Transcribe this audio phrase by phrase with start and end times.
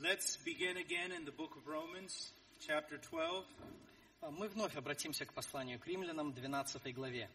[0.00, 2.30] Let's begin again in the book of Romans,
[2.64, 3.44] chapter 12.
[4.30, 7.28] Мы вновь обратимся к посланию к римлянам, 12 главе.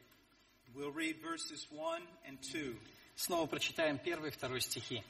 [0.73, 2.75] We'll read verses 1 and 2.
[3.17, 5.03] Снова прочитаем первый и второй стихи.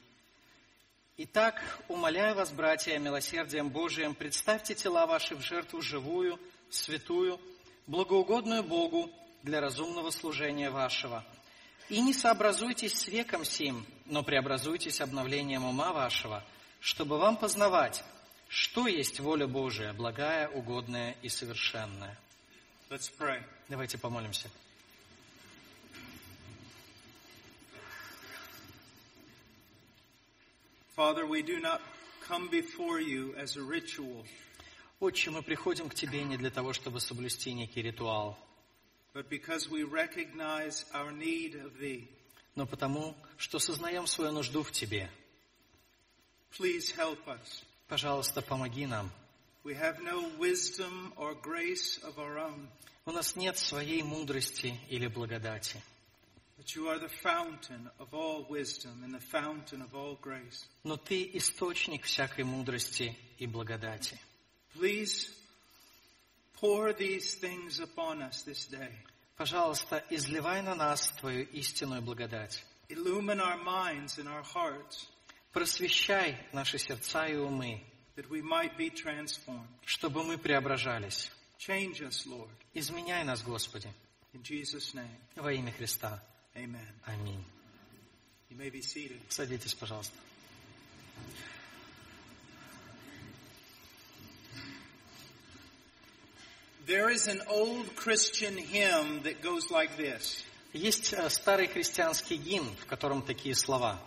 [1.16, 6.40] «Итак, умоляю вас, братья, милосердием Божиим, представьте тела ваши в жертву живую,
[6.70, 7.40] святую,
[7.86, 9.12] благоугодную Богу
[9.44, 11.24] для разумного служения вашего.
[11.88, 16.42] И не сообразуйтесь с веком сим, но преобразуйтесь обновлением ума вашего,
[16.84, 18.04] чтобы вам познавать,
[18.46, 22.14] что есть воля Божия, благая, угодная и совершенная».
[22.90, 23.42] Let's pray.
[23.70, 24.50] Давайте помолимся.
[30.94, 31.80] Father, we do not
[32.28, 34.26] come before you as a ritual,
[35.00, 38.38] Отче, мы приходим к Тебе не для того, чтобы соблюсти некий ритуал,
[39.14, 42.08] but because we recognize our need of Thee.
[42.54, 45.10] но потому, что сознаем свою нужду в Тебе.
[46.57, 47.63] Please help us.
[47.87, 49.09] Пожалуйста, помоги нам.
[49.63, 52.67] We have no wisdom or grace of our own,
[53.05, 55.81] У нас нет своей мудрости или благодати,
[56.57, 60.65] but you are the fountain of all wisdom and the fountain of all grace.
[60.83, 64.17] но Ты источник всякой мудрости и благодати.
[64.75, 65.29] Please
[66.59, 68.91] pour these things upon us this day.
[69.37, 72.63] Пожалуйста, изливай на нас Твою истинную благодать.
[72.89, 75.07] Illumine our minds and our hearts
[75.54, 77.80] Просвещай наши сердца и умы,
[79.84, 81.30] чтобы мы преображались.
[82.74, 83.88] Изменяй нас, Господи,
[85.36, 86.20] во имя Христа.
[87.04, 87.44] Аминь.
[89.28, 90.16] Садитесь, пожалуйста.
[96.86, 100.44] There is an old Christian hymn that goes like this
[100.74, 104.02] Есть э, старый христианский гимн, в котором такие слова.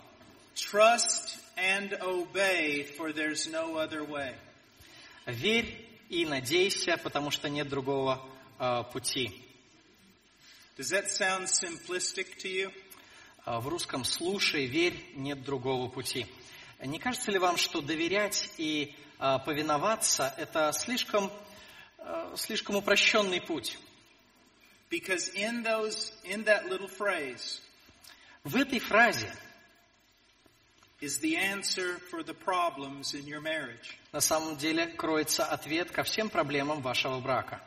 [0.57, 4.33] Trust and obey, for there's no other way.
[5.27, 8.19] Верь и надейся, потому что нет другого
[8.59, 9.43] э, пути.
[10.75, 12.73] Does that sound simplistic to you?
[13.45, 16.25] Э, В русском «слушай, верь, нет другого пути».
[16.83, 21.31] Не кажется ли вам, что доверять и э, повиноваться– это слишком,
[21.99, 23.77] э, слишком упрощенный путь?
[24.89, 27.59] Because in those in that little phrase
[28.43, 29.31] В этой фразе
[31.01, 33.97] is the answer for the problems in your marriage.
[34.11, 37.61] на самом деле кроется ответ ко всем проблемам вашего брака.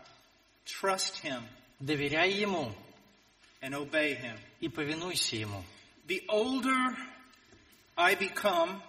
[0.64, 1.42] Trust him
[1.80, 2.72] Доверяй Ему
[3.62, 4.36] and obey him.
[4.60, 5.62] и повинуйся Ему.
[6.06, 6.96] The older
[7.96, 8.82] I become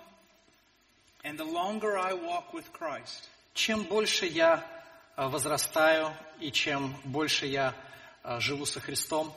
[1.24, 4.66] and the longer I walk with Christ, Чем больше я
[5.18, 7.76] э, возрастаю и чем больше я
[8.24, 9.34] э, живу со Христом,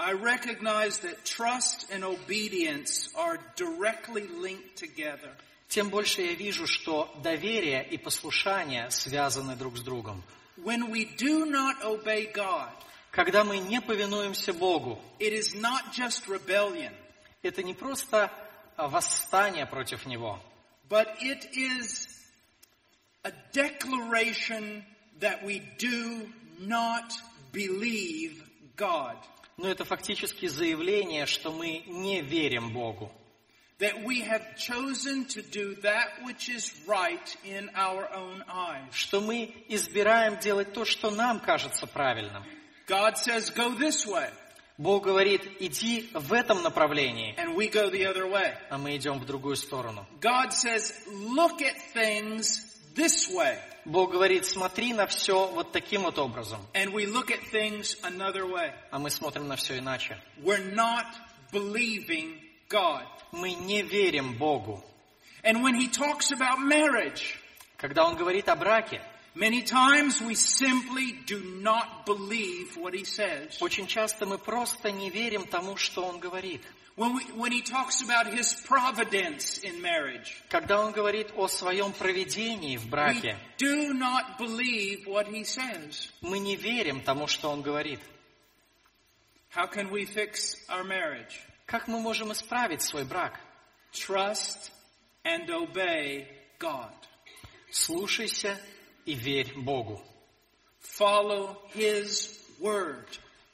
[0.00, 5.30] I recognize that trust and obedience are directly linked together.
[5.68, 10.22] тем больше я вижу, что доверие и послушание связаны друг с другом.
[10.58, 12.70] When we do not obey God,
[13.10, 16.92] Когда мы не повинуемся Богу, it is not just rebellion,
[17.42, 18.30] это не просто
[18.76, 20.38] э, восстание против Него,
[20.88, 22.08] but it is
[23.24, 24.84] a declaration
[25.20, 26.28] that we do
[26.60, 27.12] not
[27.52, 28.42] believe
[28.76, 29.16] God,
[29.61, 33.11] Но это фактически заявление, что мы не верим Богу,
[33.79, 38.91] that we have chosen to do that which is right in our own eyes.
[38.93, 42.43] что мы избираем делать то, что нам кажется правильным.
[42.87, 44.29] God says, go this way,
[44.77, 48.53] Бог говорит, иди в этом направлении, and we go the other way.
[48.69, 50.05] а мы идем в другую сторону.
[50.19, 52.61] God says, look at things
[52.95, 57.41] this way, Бог говорит, смотри на все вот таким вот образом, and we look at
[57.51, 58.71] things another way.
[58.91, 60.17] а мы смотрим на все иначе.
[60.43, 61.05] We're not
[61.51, 63.05] believing God.
[63.31, 64.83] Мы не верим Богу.
[65.43, 67.37] And when he talks about marriage,
[67.77, 69.01] Когда Он говорит о браке,
[69.33, 73.57] many times we simply do not believe what he says.
[73.59, 76.61] очень часто мы просто не верим тому, что Он говорит.
[76.97, 81.93] When, we, when he talks about his providence in marriage, Когда Он говорит о своем
[81.93, 86.09] проведении в we браке, do not believe what he says.
[86.21, 87.99] мы не верим тому, что Он говорит.
[89.55, 91.39] How can we fix our marriage?
[91.65, 93.39] Как мы можем исправить свой брак?
[93.93, 94.71] Trust
[95.23, 96.27] and obey
[96.59, 96.93] God.
[97.71, 98.59] Слушайся
[99.05, 100.01] и верь Богу.
[100.81, 103.05] Follow his word.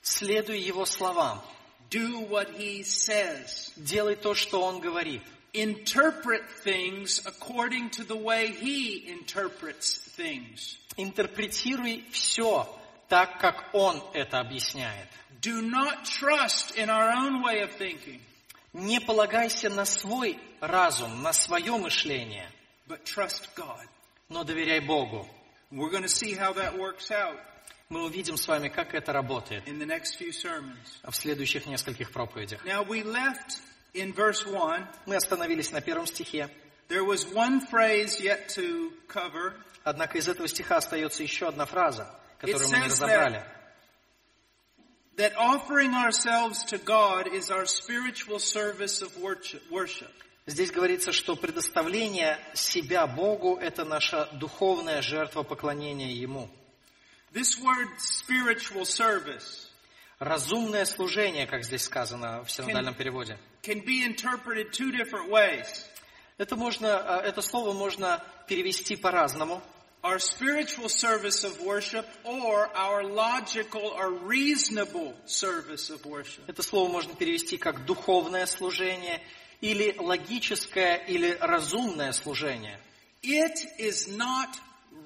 [0.02, 1.42] Следуй Его словам.
[1.91, 3.73] Do what he says.
[3.77, 5.23] Делай то, что Он говорит.
[5.53, 10.79] Interpret things according to the way he interprets things.
[10.97, 12.67] Интерпретируй все
[13.09, 15.09] так, как Он это объясняет.
[15.43, 18.21] Do not trust in our own way of thinking.
[18.73, 22.49] Не полагайся на свой разум, на свое мышление.
[22.89, 23.87] but trust God.
[24.29, 25.29] но доверяй Богу.
[25.71, 27.39] We're going to see how that works out
[27.90, 32.66] Мы увидим с вами, как это работает в следующих нескольких проповедях.
[32.66, 33.62] Now, we left
[33.94, 34.88] in verse 1.
[35.06, 36.50] Мы остановились на первом стихе.
[39.84, 43.46] Однако из этого стиха остается еще одна фраза, которую мы не разобрали.
[45.16, 50.12] That offering ourselves to God is our spiritual service of worship.
[50.46, 56.50] Здесь говорится, что предоставление себя Богу– это наша духовная жертва поклонения Ему.
[57.34, 59.68] This word spiritual service
[60.20, 63.38] Разумное служение, как здесь сказано в синодальном переводе.
[63.62, 65.86] can be interpreted two different ways.
[66.40, 69.62] Это, можно, а, это слово можно перевести по-разному.
[70.04, 76.44] Our spiritual service of worship or our logical or reasonable service of worship.
[76.48, 79.22] Это слово можно перевести как духовное служение
[79.62, 82.80] или логическое или разумное служение.
[83.22, 84.50] It is not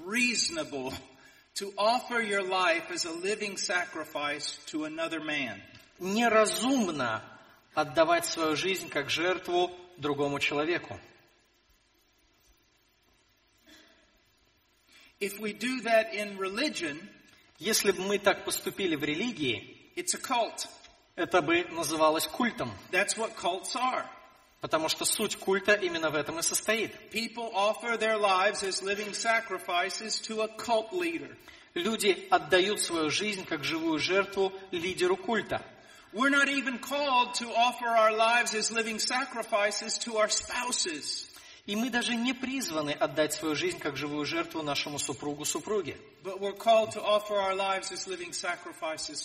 [0.06, 0.94] reasonable
[1.56, 5.62] to offer your life as a living sacrifice to another man.
[6.00, 7.21] Неразумно
[7.75, 11.00] отдавать свою жизнь как жертву другому человеку.
[15.19, 17.07] If we do that in religion,
[17.59, 20.68] Если бы мы так поступили в религии, it's a cult.
[21.15, 24.03] это бы называлось культом, That's what cults are.
[24.62, 26.94] Потому что суть культа именно в этом и состоит.
[31.74, 35.66] Люди отдают свою жизнь как живую жертву лидеру культа.
[36.13, 41.28] We're not even called to offer our lives as living sacrifices to our spouses.
[41.66, 44.98] И мы даже не призваны отдать свою жизнь как живую жертву нашему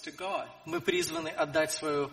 [0.04, 0.46] to God.
[0.64, 2.12] Мы призваны отдать свою,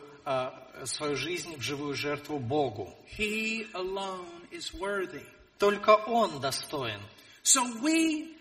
[0.86, 2.94] свою жизнь в живую жертву Богу.
[3.18, 5.26] He alone is worthy.
[5.60, 7.00] Только Он достоин.
[7.44, 8.36] So we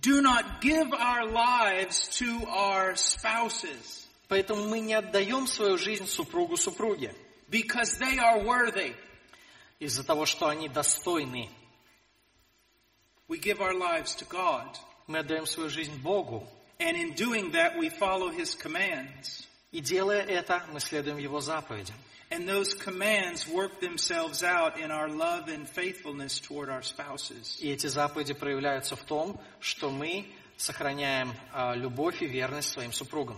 [0.00, 7.14] do not give our lives to our spouses Поэтому мы не отдаем свою жизнь супругу-супруге
[7.48, 8.94] because they are worthy.
[9.78, 11.50] из-за того, что они достойны.
[13.28, 14.76] We give our lives to God.
[15.06, 16.46] Мы отдаем свою жизнь Богу.
[16.78, 19.46] And in doing that, we follow His commands.
[19.76, 21.96] И делая это, мы следуем Его заповедям.
[22.30, 27.58] And those commands work themselves out in our love and faithfulness toward our spouses.
[27.60, 30.26] И эти заповеди проявляются в том, что мы
[30.56, 33.36] сохраняем а, любовь и верность своим супругам.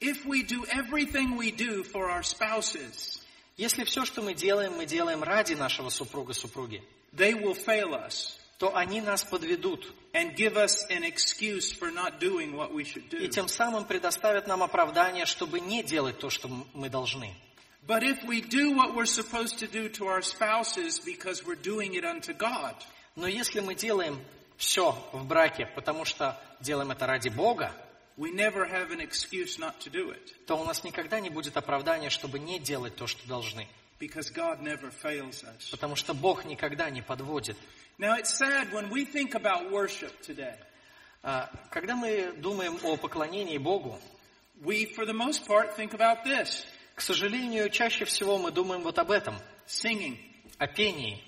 [0.00, 3.20] If we do everything we do for our spouses,
[3.56, 8.76] Если все, что мы делаем, мы делаем ради нашего супруга-супруги, they will fail us то
[8.76, 13.26] они нас подведут and give us an excuse for not doing what we should и
[13.28, 17.34] тем самым предоставят нам оправдание, чтобы не делать то, что мы должны.
[17.88, 21.94] But if we do what we're supposed to do to our spouses because we're doing
[21.94, 22.76] it unto God,
[23.16, 24.20] Но если мы делаем
[24.58, 27.72] все в браке, потому что делаем это ради Бога,
[28.18, 31.56] we never have an excuse not to do it то у нас никогда не будет
[31.56, 33.66] оправдания, чтобы не делать то, что должны.
[33.99, 35.69] because God never fails us.
[35.71, 37.57] Потому что Бог никогда не подводит.
[37.97, 40.55] Now it's sad when we think about worship today.
[41.23, 43.99] А, Когда мы думаем о поклонении Богу,
[44.61, 46.65] We, for the most part, think about this
[46.95, 49.35] к сожалению, чаще всего мы думаем вот об этом,
[49.67, 50.17] singing,
[50.57, 51.21] о пении.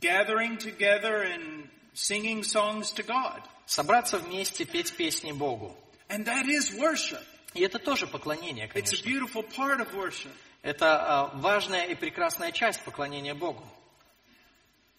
[0.00, 3.42] gathering together and singing songs to God.
[3.66, 5.74] Собраться вместе, петь песни Богу.
[6.08, 7.22] And that is worship.
[7.54, 9.04] И это тоже поклонение, It's a конечно.
[9.04, 10.32] beautiful part of worship.
[10.63, 13.63] Это а, важная и прекрасная часть поклонения Богу.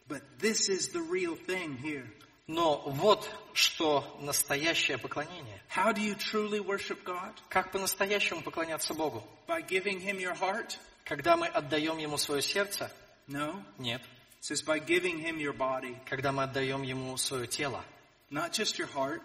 [0.06, 2.06] But this is the real thing here.
[2.46, 5.60] Но вот что настоящее поклонение.
[5.74, 7.32] How do you truly worship God?
[7.48, 9.24] Как по-настоящему поклоняться Богу?
[9.48, 10.78] By giving Him your heart?
[11.04, 12.92] Когда мы отдаем Ему свое сердце?
[13.26, 13.64] No.
[13.78, 14.02] Нет.
[14.40, 15.96] It says by giving Him your body.
[16.04, 17.82] Когда мы отдаем Ему свое тело?
[18.30, 19.22] Not just your heart,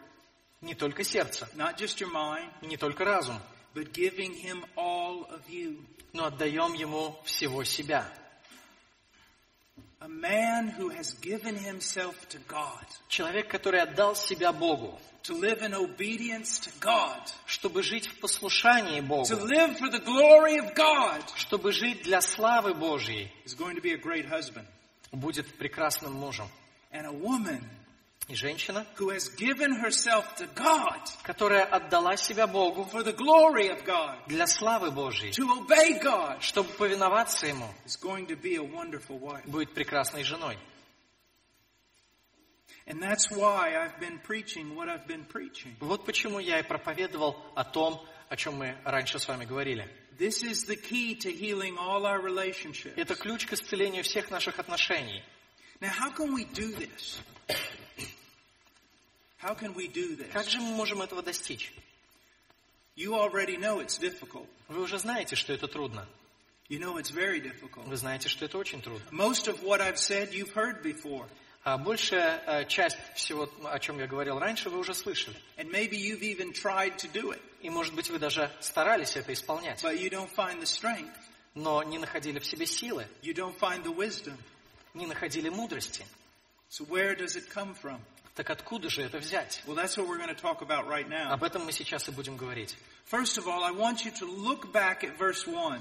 [0.62, 3.40] Не только сердце, not just your mind, не только разум,
[3.74, 5.84] but giving Him all of you.
[6.14, 8.06] но отдаем Ему всего себя.
[10.02, 15.62] A man who has given himself to God, Человек, который отдал себя Богу, to live
[15.62, 20.74] in obedience to God, чтобы жить в послушании to Богу, live for the glory of
[20.74, 24.66] God, чтобы жить для славы Божьей, is going to be a great husband.
[25.12, 26.48] будет прекрасным мужем.
[26.92, 27.62] And a woman
[28.30, 33.70] И женщина, who has given herself to God которая отдала себя Богу for the glory
[33.70, 38.56] of God, для славы Божьей, to obey God, чтобы повиноваться Ему, is going to be
[38.58, 39.44] a wonderful wife.
[39.48, 40.60] будет прекрасной женой.
[42.86, 45.76] And that's why I've been preaching what I've been preaching.
[45.80, 49.90] Вот почему я и проповедовал о том, о чем мы раньше с вами говорили.
[50.20, 52.94] This is the key to healing all our relationships.
[52.96, 55.24] Это ключ к исцелению всех наших отношений.
[55.82, 57.22] Now, how can we do this?
[59.42, 60.32] How can we do this?
[60.32, 61.72] Как же мы можем этого достичь?
[62.96, 64.48] You already know it's difficult.
[64.68, 66.06] Вы уже знаете, что это трудно.
[66.68, 67.88] You know it's very difficult.
[67.88, 69.06] Вы знаете, что это очень трудно.
[69.12, 71.28] Most of what I've said you've heard before.
[71.64, 75.36] А большая э, часть всего, о чем я говорил раньше, вы уже слышали.
[75.58, 79.34] And maybe you've even tried to do it, И, может быть, вы даже старались это
[79.34, 81.14] исполнять, but you don't find the strength.
[81.56, 84.38] но не находили в себе силы, You don't find the wisdom.
[84.94, 86.06] не находили мудрости.
[86.70, 88.00] So where does it come from?
[88.39, 89.63] Так откуда же это взять?
[89.67, 91.33] Well, that's what we're going to talk about right now.
[91.33, 92.77] Об этом мы сейчас и будем говорить.
[93.07, 95.81] First of all, I want you to look back at verse 1.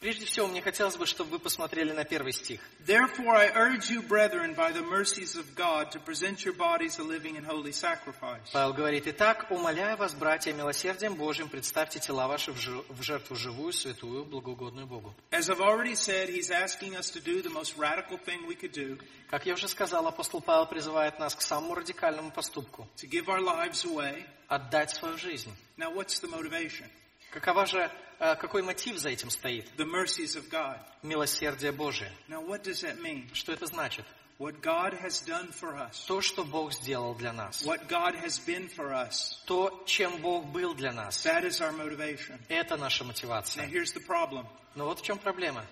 [0.00, 2.62] Прежде всего, мне хотелось бы, чтобы вы посмотрели на первый стих.
[2.86, 7.02] Therefore, I urge you, brethren, by the mercies of God, to present your bodies a
[7.02, 8.50] living and holy sacrifice.
[8.50, 14.24] Павел говорит, «Итак, умоляю вас, братья, милосердием Божьим, представьте тела ваши в жертву живую, святую,
[14.24, 15.14] благоугодную Богу».
[15.32, 18.72] As I've already said, he's asking us to do the most radical thing we could
[18.72, 23.26] do, Как я уже сказал, апостол Павел призывает нас к самому радикальному поступку to give
[23.26, 25.54] our lives away.– отдать свою жизнь.
[25.76, 26.86] Now, what's the motivation?
[27.30, 29.69] Какова же, какой мотив за этим стоит?
[29.77, 30.79] The mercies of God.
[31.03, 32.11] Милосердие Божие.
[32.27, 33.29] Now, what does that mean?
[33.33, 34.05] Что это значит?
[34.37, 37.63] What God has done for us, То, что Бог сделал для нас.
[37.65, 41.23] what God has been for us, То, чем Бог был для нас.
[41.25, 42.37] that is our motivation.
[42.49, 43.65] Это наша Now, мотивация.
[43.67, 44.45] here's the problem.
[44.75, 45.65] Но вот в чем проблема.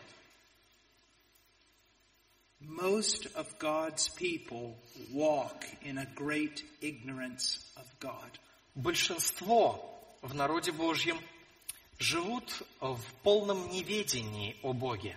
[2.62, 4.78] Most of God's people
[5.12, 8.40] walk in a great ignorance of God.
[8.76, 9.84] Большинство
[10.22, 11.20] в народе Божьем
[11.99, 15.17] живут в полном неведении о Боге.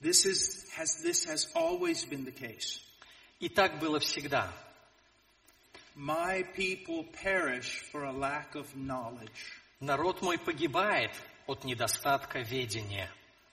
[0.00, 2.80] This is has this has always been the case.
[3.40, 4.52] И так было всегда.
[5.96, 9.60] My people perish for a lack of knowledge.
[9.80, 11.12] Народ мой погибает
[11.46, 13.10] от недостатка ведения.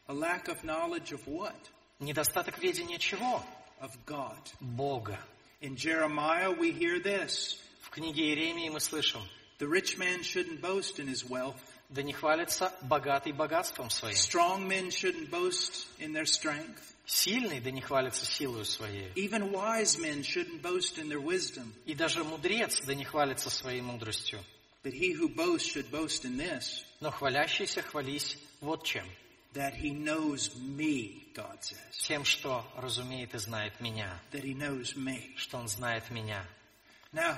[0.07, 1.55] A lack of knowledge of what?
[1.99, 3.43] Недостаток ведения чего?
[3.79, 4.39] Of God.
[4.59, 5.19] Бога.
[5.61, 7.57] In Jeremiah we hear this.
[7.81, 9.21] В книге Иеремии мы слышим,
[9.59, 11.70] The rich man shouldn't boast in his wealth.
[11.91, 14.15] Да не хвалится богатый богатством своим.
[14.15, 16.81] Strong men shouldn't boast in their strength.
[17.05, 19.11] Сильный, да не хвалится силою своей.
[19.15, 21.73] Even wise men shouldn't boast in their wisdom.
[21.85, 24.39] И даже мудрец, да не хвалится своей мудростью.
[24.83, 29.05] But he who boasts should boast in this, Но хвалящийся хвались вот чем.
[29.53, 31.77] that he knows me, God says.
[32.07, 34.17] Тем, что разумеет и знает меня.
[34.31, 35.35] That he knows me.
[35.35, 36.45] Что он знает меня.
[37.11, 37.35] Now,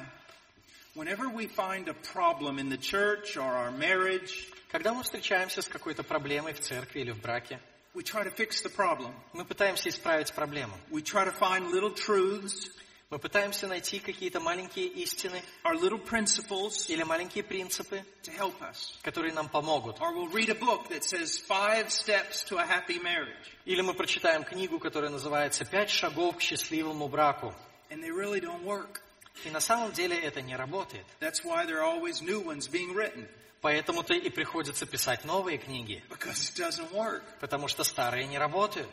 [0.95, 5.67] whenever we find a problem in the church or our marriage, Когда мы встречаемся с
[5.67, 7.59] какой-то проблемой в церкви или в браке,
[7.93, 9.13] we try to fix the problem.
[9.33, 10.73] мы пытаемся исправить проблему.
[10.89, 12.69] We try to find little truths
[13.09, 18.97] Мы пытаемся найти какие-то маленькие истины or little principles или маленькие принципы, to help us.
[19.03, 20.00] которые нам помогут.
[20.01, 23.53] Or we'll read a book that says five steps to a happy marriage.
[23.65, 27.53] Или мы прочитаем книгу, которая называется «Пять шагов к счастливому браку».
[27.91, 29.01] And they really don't work.
[29.46, 31.06] И на самом деле это не работает.
[31.20, 33.28] That's why there are always new ones being written.
[33.62, 37.24] Поэтому-то и приходится писать новые книги, Because it doesn't work.
[37.40, 38.90] потому что старые не работают.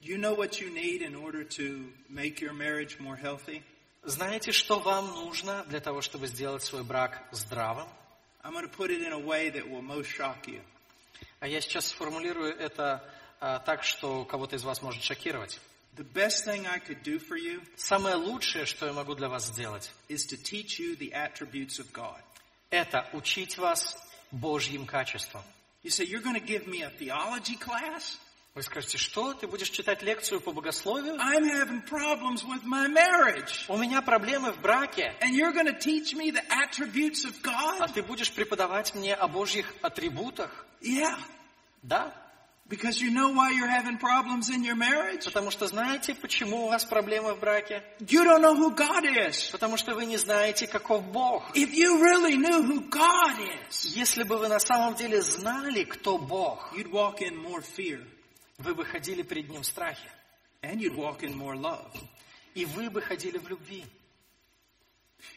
[0.00, 3.62] You know what you need in order to make your marriage more healthy?
[4.04, 7.88] Знаете, что вам нужно для того, чтобы сделать свой брак здравым?
[8.44, 10.62] I'm going to put it in a way that will most shock you.
[11.40, 13.04] А я сейчас сформулирую это
[13.40, 15.60] а, так, что кого-то из вас может шокировать.
[15.98, 19.46] The best thing I could do for you Самое лучшее, что я могу для вас
[19.46, 22.20] сделать, is to teach you the attributes of God.
[22.70, 23.96] это учить вас
[24.30, 25.42] Божьим качествам.
[25.82, 28.16] You say, You're going to give me a theology class?
[28.54, 29.34] Вы скажете, что?
[29.34, 31.16] Ты будешь читать лекцию по богословию?
[31.16, 33.64] I'm having problems with my marriage.
[33.68, 37.78] У меня проблемы в браке, And you're going to teach me the attributes of а
[37.86, 37.92] God?
[37.94, 40.64] ты будешь преподавать мне о Божьих атрибутах?
[40.80, 41.18] Yeah.
[41.82, 42.12] Да.
[42.69, 45.25] Because you know why you're having problems in your marriage?
[45.25, 47.83] Потому что знаете, почему у вас проблемы в браке?
[47.99, 49.51] You don't know who God is.
[49.51, 51.43] Потому что вы не знаете, каков Бог.
[51.55, 53.37] If you really knew who God
[53.69, 58.03] is, Если бы вы на самом деле знали, кто Бог, you'd walk in more fear
[58.59, 60.09] вы бы ходили перед Ним в страхе.
[60.63, 61.91] and you'd walk in more love.
[62.55, 63.83] И вы бы ходили в любви.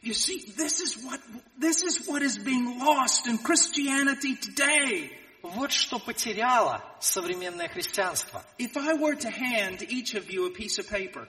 [0.02, 1.20] You see, this is what,
[1.58, 5.10] this is what is being lost in Christianity today.
[5.41, 8.43] Вот что потеряло современное христианство.
[8.57, 11.27] If I were to hand each of you a piece of paper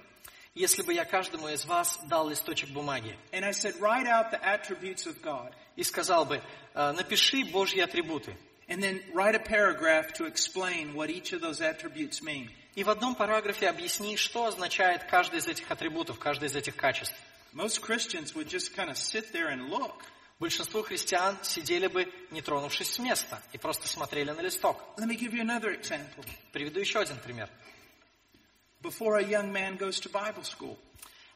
[0.55, 4.41] Если бы я каждому из вас дал листочек бумаги and I said, write out the
[4.43, 6.43] attributes of God и сказал бы,
[6.75, 8.37] «Э, напиши Божьи атрибуты.
[8.69, 12.51] and then write a paragraph to explain what each of those attributes mean.
[12.75, 17.15] И в одном параграфе объясни, что означает каждый из этих атрибутов, каждый из этих качеств.
[17.53, 20.05] Most Christians would just kind of sit there and look.
[20.43, 24.83] Большинство христиан сидели бы, не тронувшись с места, и просто смотрели на листок.
[24.97, 27.49] Приведу еще один пример.
[28.81, 30.77] Before a young man goes to Bible school,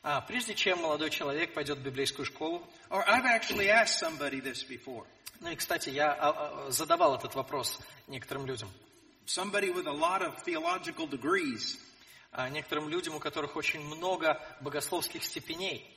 [0.03, 4.67] А, прежде чем молодой человек пойдет в библейскую школу, or I've actually asked somebody this
[4.69, 5.07] before,
[5.39, 8.69] ну и, кстати, я а, а, задавал этот вопрос некоторым людям,
[9.25, 11.79] somebody with a lot of theological degrees.
[12.33, 15.96] а, некоторым людям, у которых очень много богословских степеней.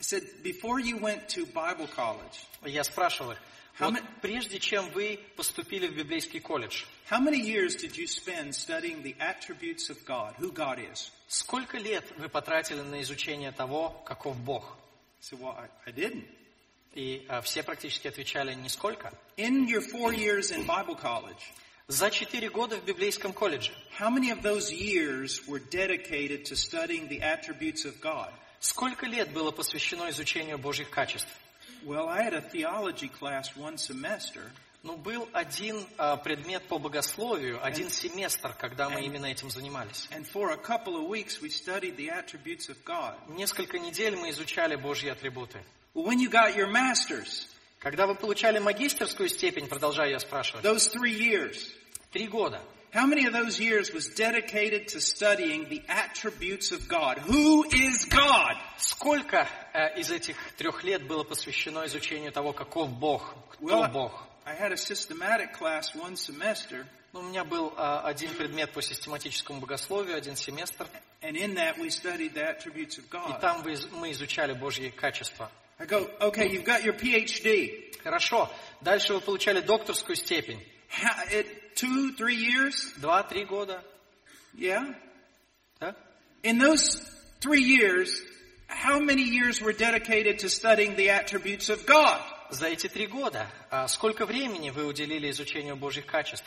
[0.00, 3.38] I said, before you went to Bible college, Я спрашивал их,
[3.78, 8.06] How вот ma- прежде чем вы поступили в библейский колледж, how many years did you
[8.06, 11.10] spend studying the attributes of God, who God is?
[11.28, 14.64] сколько лет вы потратили на изучение того, каков Бог?
[15.18, 16.24] I said, well, I, I didn't.
[16.94, 19.12] И а, все практически отвечали нисколько.
[19.36, 21.42] In your four years in Bible college,
[21.88, 27.06] За четыре года в библейском колледже how many of those years were dedicated to studying
[27.08, 28.32] the attributes of God?
[28.61, 31.27] Сколько лет было посвящено изучению Божьих качеств?
[31.83, 34.49] Well, I had a theology class one semester,
[34.83, 40.07] Ну, был один а, предмет по богословию, один семестр, когда мы именно этим занимались.
[40.09, 40.25] and.
[43.27, 45.59] Несколько недель мы изучали Божьи атрибуты.
[45.93, 47.47] Well, when you got your master's,
[47.79, 51.57] Когда вы получали магистерскую степень, продолжаю я спрашивать, those three years,
[52.11, 52.61] три года,
[52.93, 57.17] how many of those years was dedicated to studying the attributes of God?
[57.19, 58.55] Who is God?
[58.77, 64.11] сколько э, из этих трех лет было посвящено изучению того, каков Бог, кто Well, Бог?
[64.45, 68.81] I had a systematic class one semester, Ну, у меня был а, один предмет по
[68.81, 70.87] систематическому богословию, один семестр,
[71.21, 73.39] and in that we studied the attributes of и God.
[73.41, 75.51] там вы из- мы изучали Божьи качества.
[75.77, 77.93] I go, okay, you've got your PhD.
[78.03, 78.49] Хорошо.
[78.81, 80.63] Дальше вы получали докторскую степень.
[80.89, 82.92] How, it, two, three years?
[83.00, 83.82] Два-три года.
[84.54, 84.94] Yeah.
[85.80, 85.94] Да?
[86.42, 87.00] In those
[87.40, 88.20] three years,
[88.68, 92.20] how many years were dedicated to studying the attributes of God?
[92.50, 96.46] За эти три года а, сколько времени вы уделили изучению Божьих качеств?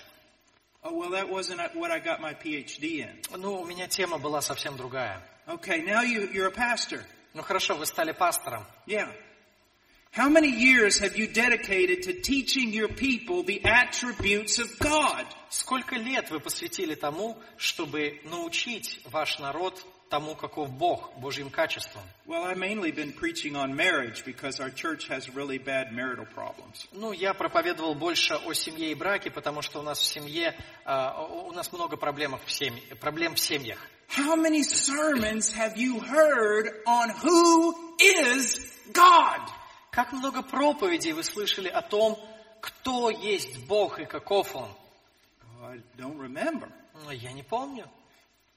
[0.81, 3.21] Oh, well, that wasn't what I got my PhD in.
[3.37, 5.21] Ну, у меня тема была совсем другая.
[5.45, 7.03] Okay, now you, you're a pastor.
[7.33, 8.65] Ну хорошо, вы стали пастором.
[8.87, 9.11] Yeah.
[10.13, 15.25] How many years have you dedicated to teaching your people the attributes of God?
[15.49, 22.01] Сколько лет вы посвятили тому, чтобы научить ваш народ тому, каков Бог, Божьим качествам?
[22.25, 26.87] Well, I've mainly been preaching on marriage because our church has really bad marital problems.
[26.91, 31.23] Ну, я проповедовал больше о семье и браке, потому что у нас в семье, а,
[31.23, 33.77] у нас много проблем в, семье, проблем в семьях.
[34.09, 38.59] How many sermons have you heard on who is
[38.91, 39.39] God?
[39.94, 42.18] Как много проповедей вы слышали о том,
[42.60, 44.68] кто есть Бог и каков Он?
[45.62, 46.68] I don't remember.
[47.04, 47.88] Ну, я не помню.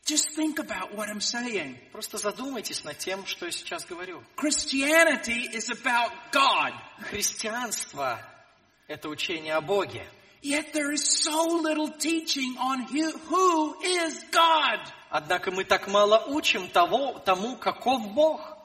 [0.03, 1.77] Just think about what I'm saying.
[1.91, 4.23] Просто задумайтесь над тем, что я сейчас говорю.
[4.35, 6.73] Christianity is about God.
[7.01, 8.19] Христианство–
[8.87, 10.07] это учение о Боге.
[10.41, 14.79] Yet there is so little teaching on who is God.
[15.11, 18.56] Однако мы так мало учим того, тому, каков Бог.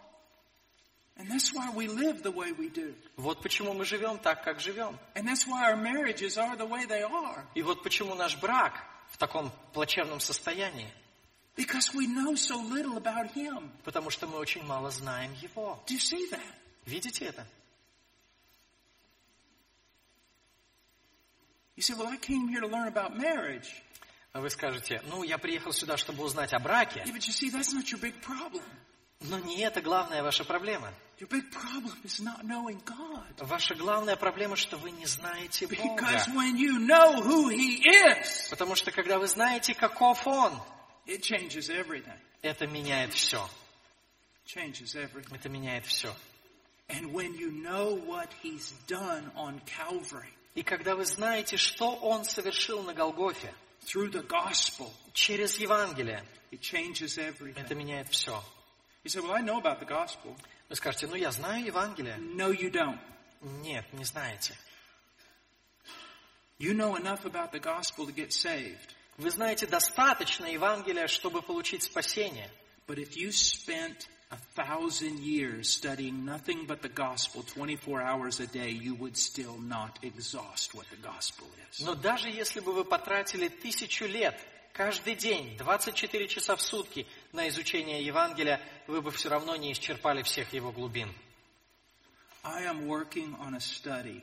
[1.23, 2.97] And that's why we live the way we do.
[3.17, 4.99] Вот почему мы живем так, как живем.
[5.15, 7.47] And that's why our marriages are the way they are.
[7.55, 10.93] И вот почему наш брак в таком плачевном состоянии.
[11.55, 13.71] Because we know so little about Him.
[13.85, 15.79] Потому что мы очень мало знаем Его.
[15.87, 16.41] Do you see that?
[16.87, 17.47] Видите это?
[21.77, 23.71] You say, well, I came here to learn about marriage.
[24.33, 27.01] А вы скажете, ну, я приехал сюда, чтобы узнать о браке.
[27.05, 28.65] Yeah, but you see, that's not your big problem.
[29.29, 30.93] Но не это главная ваша проблема.
[31.19, 33.23] Your big problem is not knowing God.
[33.39, 36.03] Ваша главная проблема, что вы не знаете Бога.
[36.03, 40.61] Because when you know who He is, Потому что когда вы знаете, каков Он,
[41.07, 42.19] it changes everything.
[42.43, 43.49] это меняет все.
[44.47, 45.35] Changes everything.
[45.37, 46.13] Это меняет все.
[46.89, 52.25] And when you know what He's done on Calvary И когда вы знаете, что Он
[52.25, 53.55] совершил на Голгофе,
[53.87, 57.61] through the gospel, через Евангелие, it changes everything.
[57.61, 58.43] это меняет все.
[59.05, 60.37] You say, well, I know about the gospel.
[60.69, 62.17] Вы скажете, ну, я знаю Евангелие.
[62.19, 62.99] No, you don't.
[63.62, 64.57] Нет, не знаете.
[66.59, 68.95] You know enough about the gospel to get saved.
[69.19, 72.49] Вы знаете достаточно Евангелия, чтобы получить спасение.
[72.87, 78.47] But if you spent a thousand years studying nothing but the gospel 24 hours a
[78.47, 81.85] day, you would still not exhaust what the gospel is.
[81.85, 84.38] Но даже если бы вы потратили тысячу лет,
[84.73, 90.23] каждый день, 24 часа в сутки на изучение Евангелия, вы бы все равно не исчерпали
[90.23, 91.12] всех его глубин.
[92.45, 94.23] I am working on a study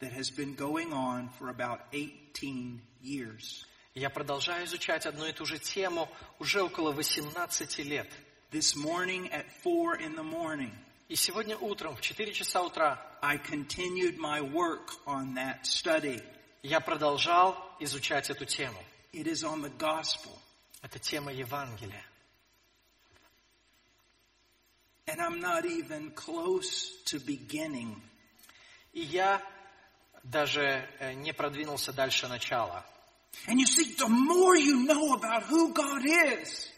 [0.00, 3.66] that has been going on for about 18 years.
[3.94, 8.08] Я продолжаю изучать одну и ту же тему уже около 18 лет.
[8.50, 10.72] This morning at 4 in the morning,
[11.08, 16.22] И сегодня утром в 4 часа утра I continued my work on that study.
[16.62, 18.78] я продолжал изучать эту тему.
[19.12, 20.37] It is on the gospel.
[20.82, 22.04] Это тема Евангелия.
[25.06, 28.00] And I'm not even close to beginning.
[28.92, 29.42] И я
[30.22, 32.84] даже э, не продвинулся дальше начала.
[33.46, 36.68] And you see, the more you know about who God is,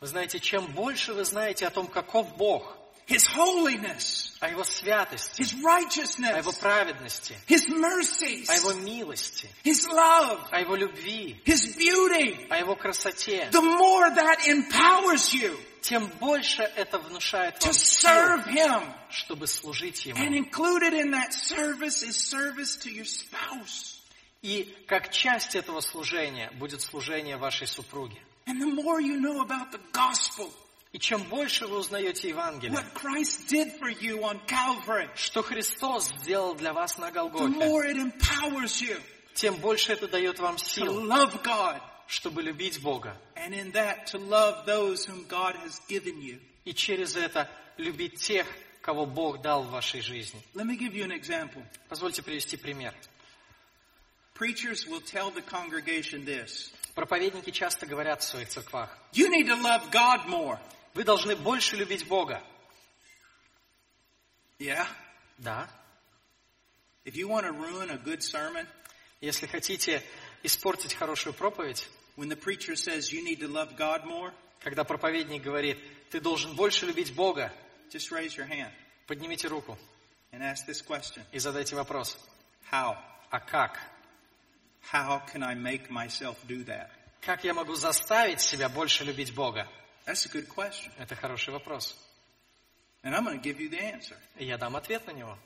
[0.00, 5.40] Вы знаете, чем больше вы знаете о том, каков Бог, His holiness, о Его святости,
[5.40, 11.40] His о Его righteousness, праведности, His mercies, о Его милости, His love, о Его любви,
[11.44, 17.66] His beauty, о Его красоте, the more that empowers you тем больше это внушает to
[17.66, 18.92] вам сил, serve Him.
[19.10, 20.44] чтобы служить And Ему.
[20.44, 24.00] included in that service is service to your spouse.
[24.42, 28.18] И как часть этого служения будет служение вашей супруги.
[28.46, 30.52] And the more you know about the gospel,
[30.92, 36.08] И чем больше вы узнаете Евангелие, what Christ did for you on Calvary, что Христос
[36.20, 38.98] сделал для вас на the Голгофе, more it empowers you
[39.34, 43.16] тем больше это дает вам to сил, love God, чтобы любить Бога.
[43.36, 46.40] and in that to love those whom God has given you.
[46.64, 48.46] И через это любить тех,
[48.80, 50.40] кого Бог дал в вашей жизни.
[50.54, 51.62] Let me give you an example.
[51.88, 52.94] Позвольте привести пример.
[54.34, 56.70] Preachers will tell the congregation this.
[56.94, 60.58] Проповедники часто говорят в своих церквах, You need to love God more.
[60.96, 62.42] Вы должны больше любить Бога.
[64.58, 64.86] Yeah?
[65.38, 65.68] Да.
[67.04, 68.66] If you want to ruin a good sermon,
[69.20, 70.02] Если хотите
[70.42, 75.42] испортить хорошую проповедь, when the preacher says you need to love God more, когда проповедник
[75.42, 75.78] говорит,
[76.10, 77.52] ты должен больше любить Бога,
[77.90, 78.72] just raise your hand
[79.06, 79.78] поднимите руку
[80.32, 81.22] and ask this question.
[81.32, 82.18] и задайте вопрос,
[82.70, 82.96] How?
[83.30, 83.78] а как?
[84.92, 86.88] How can I make myself do that?
[87.20, 89.68] Как я могу заставить себя больше любить Бога?
[90.06, 90.92] That's a good question.
[90.98, 91.94] Это хороший вопрос.
[93.02, 94.16] And I'm going to give you the answer.
[94.38, 95.36] И я дам ответ на него.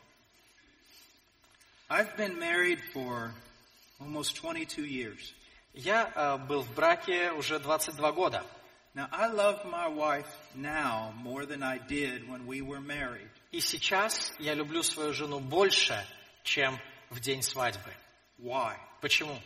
[1.89, 3.35] I've been married for
[3.99, 5.33] almost 22 years.
[5.73, 8.45] Я э, был в браке уже 22 года.
[8.95, 13.31] Now, I love my wife now more than I did when we were married.
[13.53, 16.05] И сейчас я люблю свою жену больше,
[16.43, 17.93] чем в день свадьбы.
[18.39, 18.77] Why?
[19.01, 19.39] Почему?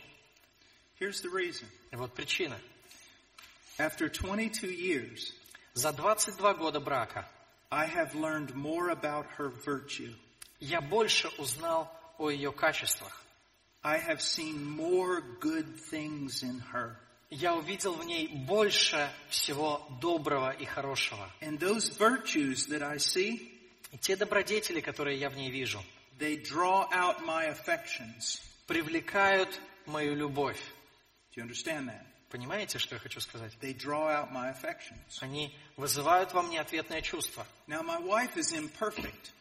[0.99, 1.65] Here's the reason.
[1.91, 2.57] И вот причина.
[3.78, 5.32] After 22 years,
[5.74, 7.26] За 22 года брака
[7.70, 10.14] I have learned more about her virtue.
[10.58, 13.22] я больше узнал о ее качествах.
[13.82, 16.96] I have seen more good things in her.
[17.30, 21.30] Я увидел в ней больше всего доброго и хорошего.
[21.40, 23.46] And those virtues that I see,
[23.92, 25.80] И те добродетели, которые я в ней вижу,
[26.18, 28.40] they draw out my affections.
[28.66, 30.60] привлекают мою любовь.
[31.34, 32.04] Do you understand that?
[32.29, 33.53] Понимаете, что я хочу сказать?
[33.61, 35.17] They draw out my affections.
[35.21, 37.45] Они вызывают во мне ответное чувство.
[37.67, 39.31] Now, my wife is imperfect.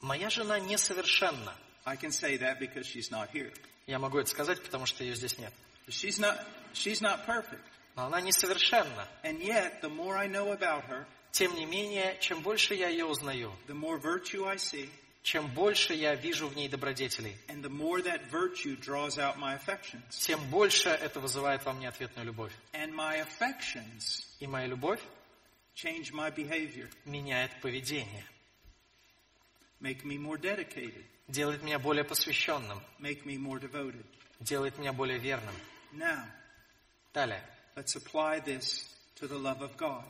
[0.00, 1.54] Моя жена несовершенна.
[1.84, 3.52] I can say that because she's not here.
[3.86, 5.52] Я могу это сказать, потому что ее здесь нет.
[5.88, 6.38] She's not,
[6.74, 7.62] she's not perfect.
[7.94, 9.08] Но она несовершенна.
[9.22, 13.04] And yet, the more I know about her, Тем не менее, чем больше я ее
[13.04, 14.88] узнаю, the more virtue I see,
[15.26, 17.36] чем больше я вижу в ней добродетелей,
[20.10, 22.52] тем больше это вызывает во мне ответную любовь.
[24.38, 25.00] И моя любовь
[27.04, 28.24] меняет поведение,
[31.26, 32.80] делает меня более посвященным,
[34.38, 35.54] делает меня более верным.
[37.12, 37.42] Далее.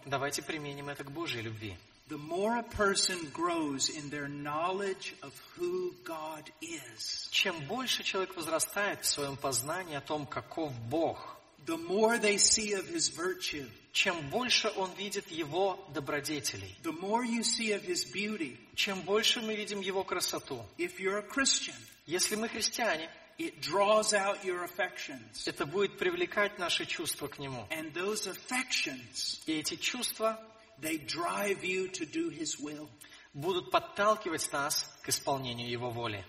[0.04, 1.74] Давайте применим это к Божьей любви.
[2.08, 8.36] The more a person grows in their knowledge of who God is, Чем больше человек
[8.36, 11.18] возрастает в своем познании о том, каков Бог,
[11.66, 17.24] the more they see of His virtue, чем больше он видит Его добродетелей, the more
[17.24, 18.56] you see of His beauty.
[18.76, 20.64] чем больше мы видим Его красоту.
[20.78, 21.74] If you're a Christian,
[22.06, 25.42] Если мы христиане, it draws out your affections.
[25.46, 27.66] это будет привлекать наши чувства к Нему.
[27.70, 30.40] And those affections, И эти чувства
[30.81, 32.89] they drive you to do His will.
[33.33, 36.25] будут подталкивать нас к исполнению Его воли.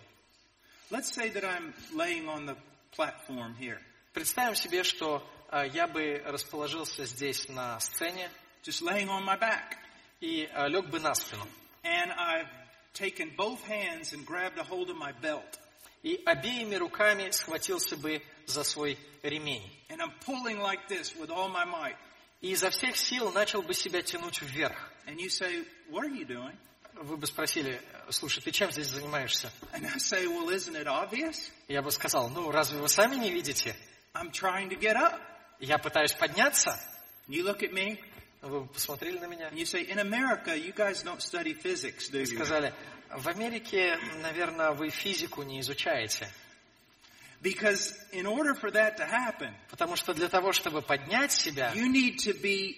[0.90, 2.56] Let's say that I'm laying on the
[2.96, 3.78] platform here,
[4.12, 8.30] Представим себе, что э, я бы расположился здесь на сцене
[8.62, 9.76] just laying on my back,
[10.20, 11.46] и э, лег бы на спину.
[11.82, 12.48] and I've
[12.94, 15.58] taken both hands and grabbed a hold of my belt,
[16.04, 19.62] И обеими руками схватился бы за свой ремень.
[19.88, 21.96] and I'm pulling like this with all my might.
[22.41, 24.91] И изо всех сил начал бы себя тянуть вверх.
[25.07, 26.55] And you say, What are you doing?
[26.93, 29.51] Вы бы спросили, слушай, ты чем здесь занимаешься?
[29.73, 31.51] And I say, Well, isn't it obvious?
[31.67, 33.75] Я бы сказал, ну разве вы сами не видите?
[34.13, 35.19] I'm trying to get up.
[35.59, 36.79] Я пытаюсь подняться.
[37.27, 37.99] You look at me
[38.41, 42.21] Вы посмотрели на меня and you say, In America, you guys don't study physics, do
[42.21, 42.73] и сказали,
[43.09, 46.29] В Америке, наверное, вы физику не изучаете.
[47.42, 51.88] Because in order for that to happen, Потому что для того, чтобы поднять себя, you
[51.90, 52.76] need to be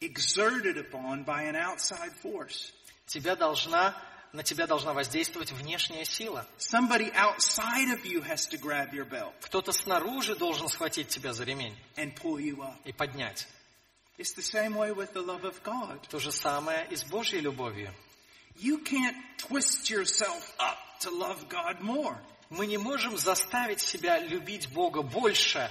[0.00, 2.72] exerted upon by an outside force.
[3.06, 3.94] тебя должна,
[4.32, 6.46] на тебя должна воздействовать внешняя сила.
[6.58, 11.44] Somebody outside of you has to grab your belt Кто-то снаружи должен схватить тебя за
[11.44, 12.76] ремень and pull you up.
[12.84, 13.46] и поднять.
[14.18, 16.00] It's the same way with the love of God.
[16.08, 17.92] То же самое и с Божьей любовью.
[18.56, 22.16] You can't twist yourself up to love God more.
[22.49, 25.69] Мы не можем заставить себя любить Бога больше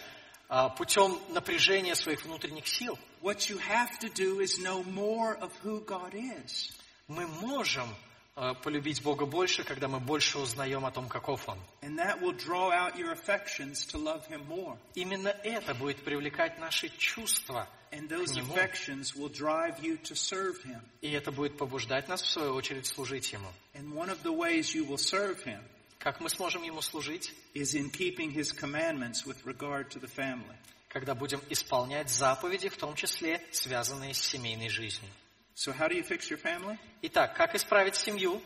[0.49, 2.99] а, путем напряжения своих внутренних сил.
[3.23, 6.71] What you have to do is know more of who God is.
[7.09, 7.89] Мы можем
[8.35, 11.59] а, полюбить Бога больше, когда мы больше узнаем о том, каков Он.
[11.81, 14.77] And that will draw out your affections to love Him more.
[14.95, 18.53] Именно это будет привлекать наши чувства, And those К нему.
[18.55, 20.83] affections will drive you to serve Him.
[21.01, 23.49] и это будет побуждать нас, в свою очередь, служить Ему.
[23.75, 25.61] And one of the ways you will serve Him
[26.07, 27.33] Как мы сможем Ему служить?
[27.53, 30.55] is in keeping His commandments with regard to the family.
[30.89, 35.11] Когда будем исполнять заповеди, в том числе связанные с семейной жизнью.
[35.57, 36.79] So how do you fix your family?
[37.03, 38.41] Итак, как исправить семью?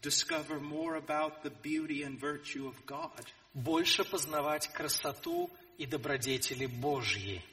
[0.00, 3.22] Discover more about the beauty and virtue of God.
[3.52, 7.44] Больше познавать красоту и добродетели Божьи.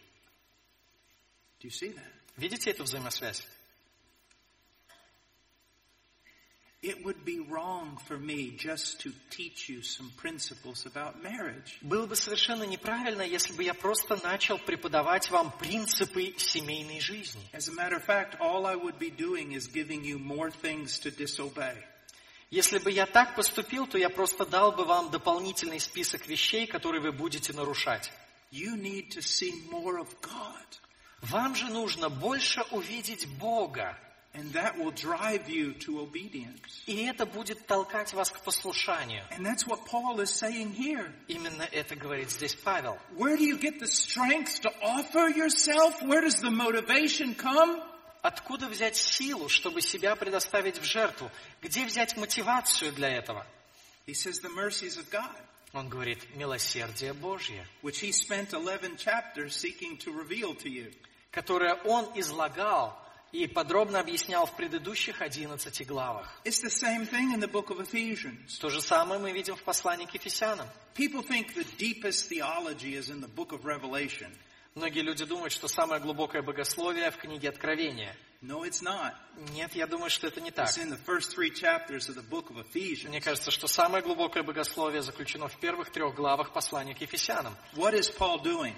[1.60, 2.14] Do you see that?
[2.38, 3.46] Видите эту взаимосвязь?
[6.82, 11.78] It would be wrong for me just to teach you some principles about marriage.
[11.82, 17.42] Было бы совершенно неправильно, если бы я просто начал преподавать вам принципы семейной жизни.
[17.52, 21.00] As a matter of fact, all I would be doing is giving you more things
[21.00, 21.76] to disobey.
[22.50, 27.02] Если бы я так поступил, то я просто дал бы вам дополнительный список вещей, которые
[27.02, 28.10] вы будете нарушать.
[28.52, 30.80] You need to see more of God.
[31.24, 33.98] Вам же нужно больше увидеть Бога,
[34.37, 36.83] And that will drive you to obedience.
[36.87, 39.23] и это будет толкать вас к послушанию.
[39.31, 41.13] And that's what Paul is saying here.
[41.29, 42.99] Именно это говорит здесь Павел.
[43.17, 46.03] Where do you get the strength to offer yourself?
[46.03, 47.81] Where does the motivation come?
[48.23, 51.31] Откуда взять силу, чтобы себя предоставить в жертву?
[51.63, 53.47] Где взять мотивацию для этого?
[54.07, 55.31] He says the mercies of God,
[55.73, 60.93] Он говорит, милосердие Божье, which he spent 11 chapters seeking to reveal to you.
[61.31, 62.99] которое Он излагал
[63.32, 66.28] и подробно объяснял в предыдущих 11 главах.
[66.44, 68.58] It's the same thing in the book of Ephesians.
[68.60, 70.68] То же самое мы видим в послании к Ефесянам.
[70.96, 74.32] People think the deepest theology is in the book of Revelation.
[74.76, 78.16] Многие люди думают, что самое глубокое богословие в книге Откровения.
[78.42, 79.14] No, it's not.
[79.52, 80.70] Нет, я думаю, что это не так.
[80.70, 83.10] It's in the first three chapters of the book of Ephesians.
[83.10, 87.56] Мне кажется, что самое глубокое богословие заключено в первых трех главах послания к Ефесянам.
[87.74, 88.74] What is Paul doing?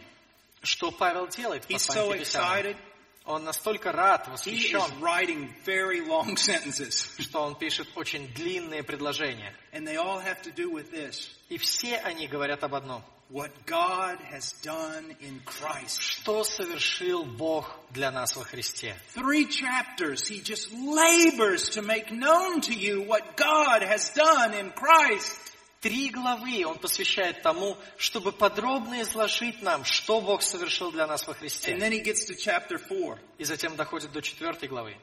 [0.64, 2.50] Что Павел делает в He's послании so к Ефесянам?
[2.58, 2.78] excited.
[3.25, 7.09] Он настолько рад, He is восхищен, writing very long sentences.
[7.19, 9.53] что он пишет очень длинные предложения.
[9.73, 11.29] And they all have to do with this.
[11.49, 13.03] И все они говорят об одном.
[13.29, 16.01] What God has done in Christ.
[16.01, 18.95] Что совершил Бог для нас во Христе?
[19.17, 24.71] Three chapters, he just labors to make known to you what God has done in
[24.71, 25.50] Christ.
[25.82, 31.34] Три главы он посвящает тому, чтобы подробно изложить нам, что Бог совершил для нас во
[31.34, 31.76] And Христе.
[31.78, 33.20] then he gets to chapter four.
[33.40, 34.96] И затем доходит до четвертой главы.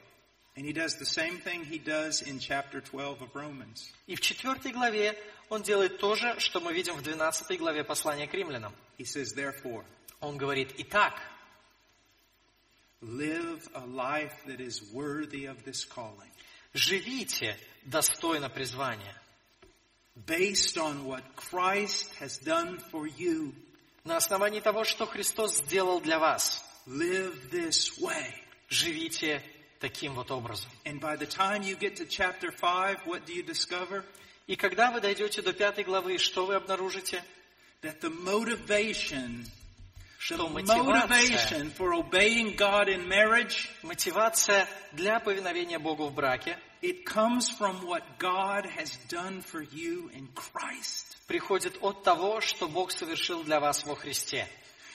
[0.55, 3.91] And he does the same thing he does in chapter 12 of Romans.
[4.07, 5.17] И в четвертой главе
[5.49, 8.73] он делает то же, что мы видим в двенадцатой главе послания к римлянам.
[8.97, 9.83] He says, therefore,
[10.21, 11.19] Он говорит, итак,
[13.01, 16.29] live a life that is worthy of this calling,
[16.73, 19.15] живите достойно призвания,
[20.25, 23.53] based on what Christ has done for you.
[24.05, 26.63] на основании того, что Христос сделал для вас.
[26.87, 28.33] Live this way.
[28.69, 29.43] Живите
[29.79, 30.69] таким вот образом.
[30.85, 34.03] And by the time you get to chapter 5, what do you discover?
[34.47, 37.23] И когда вы дойдете до пятой главы, что вы обнаружите?
[37.81, 39.45] That the motivation,
[40.17, 47.05] Что мотивация, motivation for obeying God in marriage, мотивация для повиновения Богу в браке it
[47.05, 51.17] comes from what God has done for you in Christ.
[51.27, 54.47] приходит от того, что Бог совершил для вас во Христе.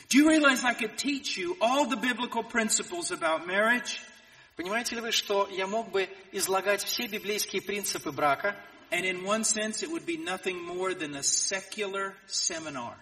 [0.08, 4.00] Do you realize I could teach you all the biblical principles about marriage,
[4.56, 8.56] Понимаете ли вы, что я мог бы излагать все библейские принципы брака,
[8.92, 12.96] and in one sense it would be nothing more than a secular seminar?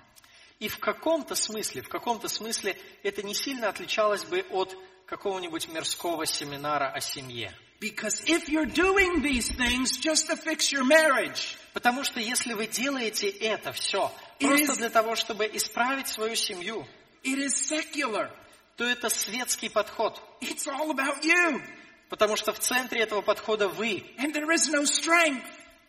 [0.62, 6.24] и в каком-то смысле, в каком-то смысле это не сильно отличалось бы от какого-нибудь мирского
[6.24, 7.52] семинара о семье.
[7.82, 12.66] Because if you're doing these things just to fix your marriage, Потому что если вы
[12.68, 16.86] делаете это все It просто is- для того, чтобы исправить свою семью,
[17.24, 18.30] it is secular.
[18.76, 20.20] то это светский подход.
[20.40, 21.60] It's all about you.
[22.08, 24.04] Потому что в центре этого подхода вы.
[24.18, 25.42] And there is no strength.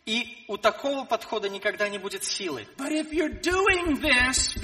[0.06, 2.66] И у такого подхода никогда не будет силы.
[2.78, 4.54] Is,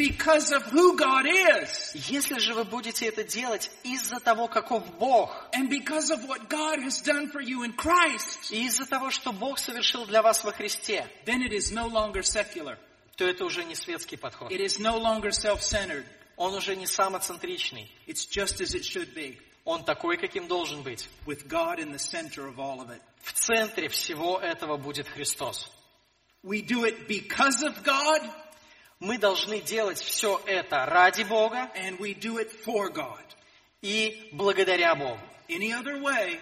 [1.95, 5.49] Если же вы будете это делать из-за того, каков Бог,
[7.75, 12.77] Christ, и из-за того, что Бог совершил для вас во Христе, no
[13.17, 14.53] то это уже не светский подход.
[14.53, 16.05] No.
[16.37, 17.91] Он уже не самоцентричный.
[18.07, 19.39] It's just as it should be,
[19.71, 21.09] Он такой, каким должен быть.
[21.27, 23.01] with God in the center of all of it.
[23.23, 25.71] В центре всего этого будет Христос.
[26.43, 28.29] We do it because of God,
[28.99, 33.23] Мы должны делать все это ради Бога and we do it for God.
[33.81, 35.21] и благодаря Богу.
[35.49, 36.41] Any other way,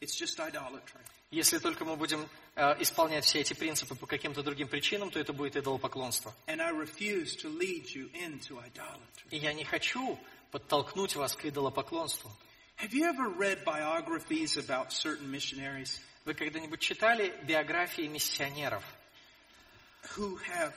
[0.00, 1.00] it's just idolatry.
[1.32, 5.32] Если только мы будем э, исполнять все эти принципы по каким-то другим причинам, то это
[5.32, 6.32] будет идолопоклонство.
[9.30, 10.18] И я не хочу
[10.50, 12.30] подтолкнуть вас к идолопоклонству.
[12.78, 18.82] Have you ever read biographies about certain missionaries Вы когда-нибудь читали биографии миссионеров,
[20.16, 20.74] who have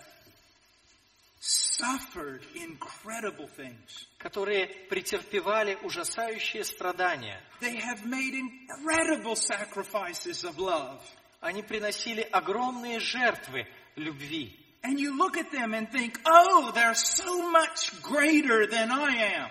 [1.41, 4.07] suffered incredible things?
[4.19, 7.41] которые претерпевали ужасающие страдания?
[7.61, 11.01] They have made incredible sacrifices of love.
[11.41, 14.55] Они приносили огромные жертвы любви.
[14.82, 19.50] And you look at them and think, oh, they're so much greater than I am.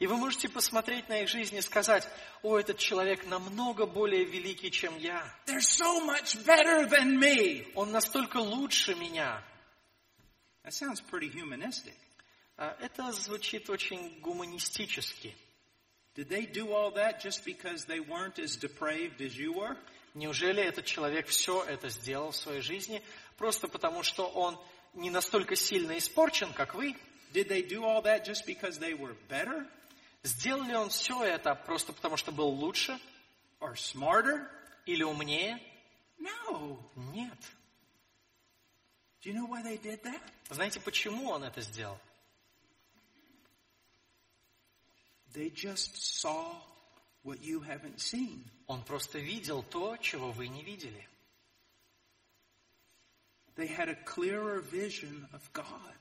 [0.00, 2.06] И вы можете посмотреть на их жизнь и сказать,
[2.42, 5.22] о, этот человек намного более великий, чем я.
[5.46, 7.72] They're so much better than me.
[7.74, 9.42] Он настолько лучше меня.
[10.64, 11.94] That sounds pretty humanistic.
[12.58, 15.34] А Это звучит очень гуманистически.
[16.14, 19.76] Did they do all that just because they weren't as depraved as you were?
[20.13, 23.01] Неужели этот человек все это сделал в своей жизни
[23.37, 24.59] просто потому, что он
[24.93, 26.95] не настолько сильно испорчен, как вы?
[27.33, 29.67] Did they do all that just because they were better
[30.23, 32.99] Сделал ли он все это просто потому, что был лучше
[33.61, 34.49] or smarter?
[34.89, 35.59] или умнее?
[36.19, 36.79] No.
[37.13, 37.37] Нет.
[39.21, 40.21] Do you know why they did that?
[40.49, 41.99] Знаете, почему он это сделал?
[45.33, 46.55] They just saw
[47.23, 48.43] what you haven't seen.
[48.69, 51.07] Он просто видел то, чего вы не видели.
[53.55, 55.97] They had a clearer vision of God.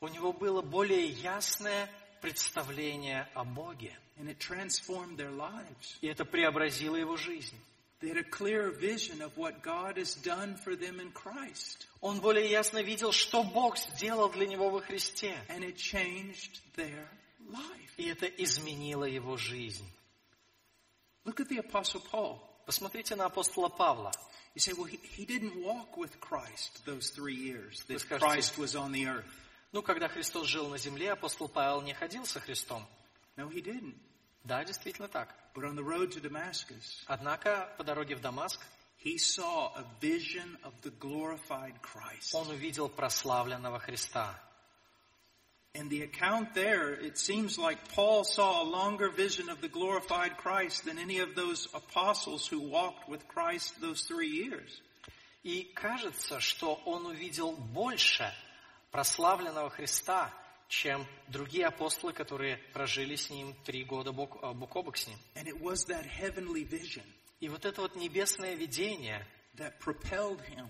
[0.00, 1.88] У него было более ясное
[2.20, 3.96] представление о Боге.
[4.18, 5.96] And it transformed their lives.
[6.00, 7.56] И это преобразило его жизнь.
[8.00, 11.86] They had a clearer vision of what God has done for them in Christ.
[12.00, 15.36] Он более ясно видел, что Бог сделал для него во Христе.
[15.48, 17.06] And it changed their
[17.48, 17.92] life.
[17.96, 19.88] И это изменило его жизнь.
[21.28, 22.40] Look at the Apostle Paul.
[22.64, 24.10] Посмотрите на апостола Павла.
[24.54, 28.56] You say, well, he, he didn't walk with Christ those three years that скажете- Christ
[28.58, 29.26] was on the earth.
[29.72, 32.82] Ну, когда Христос жил на земле, апостол Павел не ходил со Христом.
[33.36, 33.94] No, he didn't.
[34.44, 35.34] Да, действительно так.
[35.54, 38.60] But on the road to Damascus, Однако по дороге в Дамаск
[39.04, 42.32] he saw a vision of the glorified Christ.
[42.32, 44.34] он увидел прославленного Христа.
[45.77, 50.37] And the account there, it seems like Paul saw a longer vision of the glorified
[50.37, 54.69] Christ than any of those apostles who walked with Christ those three years.
[55.43, 58.31] И кажется, что он увидел больше
[58.91, 60.31] прославленного Христа,
[60.69, 65.07] чем другие апостолы, которые прожили с ним три года бок, э, бок о бок с
[65.07, 65.17] ним.
[65.35, 67.03] And it was that heavenly vision
[67.39, 69.25] И вот это вот небесное видение
[69.57, 70.67] that propelled him.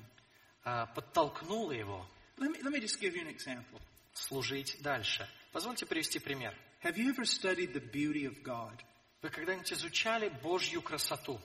[0.63, 2.05] а, подтолкнуло его
[2.37, 3.79] Let me, let me just give you an example.
[4.18, 5.28] Служить дальше.
[5.52, 6.54] Позвольте привести пример.
[6.82, 8.78] Have you ever studied the beauty of God?
[9.22, 11.40] Вы когда-нибудь изучали Божью красоту?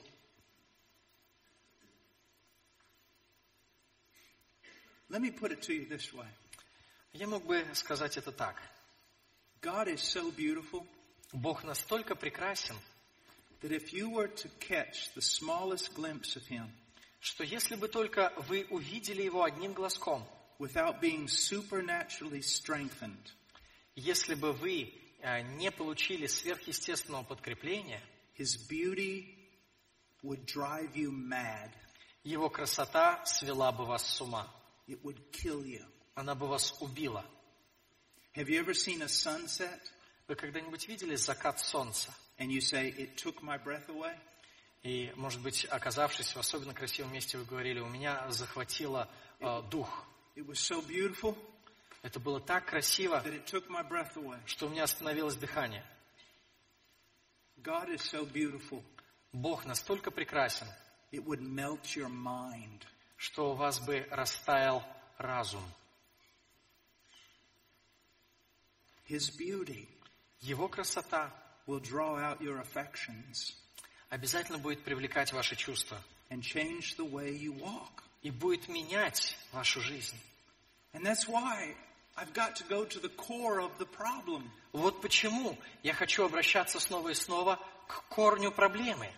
[5.08, 6.28] Let me put it to you this way.
[7.12, 8.60] Я мог бы сказать это так.
[9.60, 10.86] God is so beautiful
[11.32, 12.76] Бог настолько прекрасен,
[13.60, 16.70] that if you were to catch the smallest glimpse of Him
[17.24, 23.32] что если бы только вы увидели Его одним глазком, without being supernaturally strengthened,
[23.96, 28.02] если бы вы э, не получили сверхъестественного подкрепления,
[28.36, 29.36] His beauty
[30.22, 31.70] would drive you mad.
[32.24, 34.48] Его красота свела бы вас с ума.
[34.86, 35.84] It would kill you.
[36.14, 37.24] Она бы вас убила.
[38.34, 39.80] Have you ever seen a sunset
[40.26, 42.14] Вы когда-нибудь видели закат солнца?
[42.38, 44.16] and you say, It took my breath away?
[44.82, 49.08] И, может быть, оказавшись в особенно красивом месте, вы говорили, у меня захватило
[49.40, 50.04] э, дух.
[50.36, 51.36] It was so beautiful
[52.02, 54.38] Это было так красиво, that it took my breath away.
[54.46, 55.84] что у меня остановилось дыхание.
[57.62, 58.82] God is so beautiful,
[59.32, 60.66] Бог настолько прекрасен,
[61.12, 62.82] it would melt your mind.
[63.16, 64.84] что у вас бы растаял
[65.18, 65.62] разум.
[69.08, 69.88] His beauty
[70.40, 71.30] Его красота,
[71.66, 73.54] will draw out your affections.
[74.10, 75.96] обязательно будет привлекать ваши чувства
[76.30, 78.02] and change the way you walk.
[78.24, 80.16] И будет менять вашу жизнь.
[80.92, 81.74] And that's why
[82.16, 84.50] I've got to go to the core of the problem.
[84.72, 89.08] Вот почему я хочу обращаться снова и снова к корню проблемы.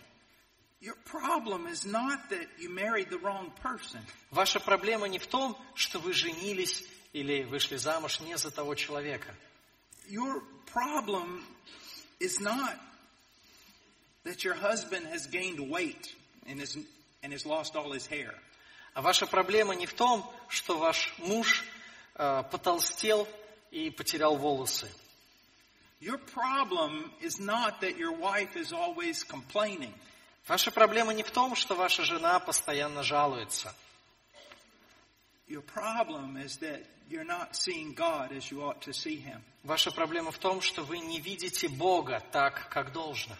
[0.80, 4.00] Your problem is not that you married the wrong person.
[4.30, 9.34] Ваша проблема не в том, что вы женились или вышли замуж не за того человека.
[10.08, 11.44] Your problem
[12.18, 12.76] is not
[14.24, 16.14] that your husband has gained weight
[16.46, 16.76] and has,
[17.22, 18.34] and has lost all his hair.
[18.96, 21.66] А ваша проблема не в том, что ваш муж
[22.14, 23.28] э, потолстел
[23.70, 24.90] и потерял волосы.
[26.00, 29.92] Your problem is not that your wife is always complaining.
[30.48, 33.74] Ваша проблема не в том, что ваша жена постоянно жалуется.
[35.46, 39.42] Your problem is that you're not seeing God as you ought to see Him.
[39.62, 43.36] Ваша проблема в том, что вы не видите Бога так, как должно.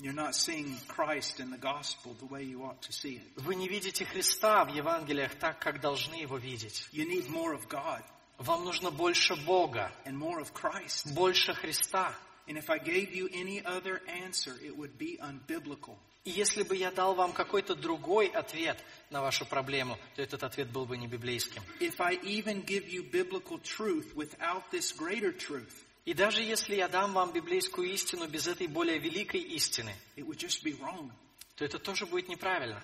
[0.00, 3.22] You're not seeing Christ in the gospel the way you ought to see it.
[3.36, 6.86] Вы не видите Христа в Евангелиях так, как должны его видеть.
[6.92, 8.02] You need more of God
[8.38, 11.14] Вам нужно больше Бога, and more of Christ.
[11.14, 12.14] больше Христа.
[12.46, 15.96] And if I gave you any other answer, it would be unbiblical.
[16.24, 20.70] И если бы я дал вам какой-то другой ответ на вашу проблему, то этот ответ
[20.70, 21.62] был бы не библейским.
[21.80, 26.87] If I even give you biblical truth without this greater truth, И даже если я
[26.87, 31.11] дам вам библейскую истину без этой более великой истины, it would just be wrong.
[31.55, 32.81] то это тоже будет неправильно.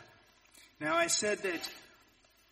[0.80, 1.68] Now, I said that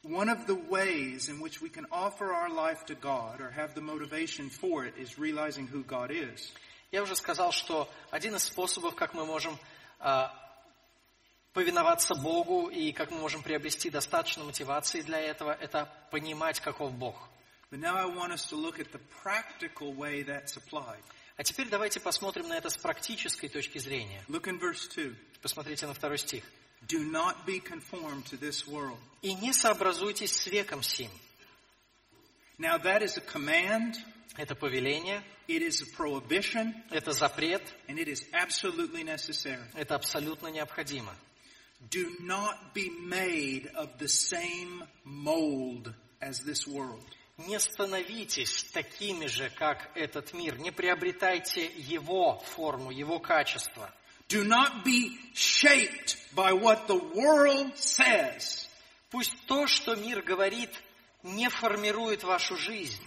[0.01, 3.76] one of the ways in which we can offer our life to God or have
[3.76, 6.51] the motivation for it is realizing who God is.
[6.91, 9.55] Я уже сказал, что один из способов, как мы можем
[9.99, 10.34] а,
[11.53, 17.30] повиноваться Богу и как мы можем приобрести достаточно мотивации для этого, это понимать, каков Бог.
[17.70, 21.03] But now I want us to look at the practical way that's applied.
[21.36, 24.22] А теперь давайте посмотрим на это с практической точки зрения.
[24.28, 25.14] Look in verse 2.
[25.41, 26.45] Посмотрите на второй стих.
[26.88, 28.99] Do not be conformed to this world.
[29.22, 31.11] «И не сообразуйтесь с веком сим».
[32.59, 33.97] Now that is a command,
[34.36, 39.64] Это повеление, it is a prohibition, это запрет, and it is absolutely necessary.
[39.74, 41.14] это абсолютно необходимо.
[41.91, 47.03] Do not be made of the same mold as this world.
[47.38, 50.57] Не становитесь такими же, как этот мир.
[50.57, 53.93] Не приобретайте его форму, его качество.
[54.29, 58.67] Do not be shaped by what the world says.
[59.11, 60.71] Пусть то, что мир говорит,
[61.23, 63.03] не формирует вашу жизнь.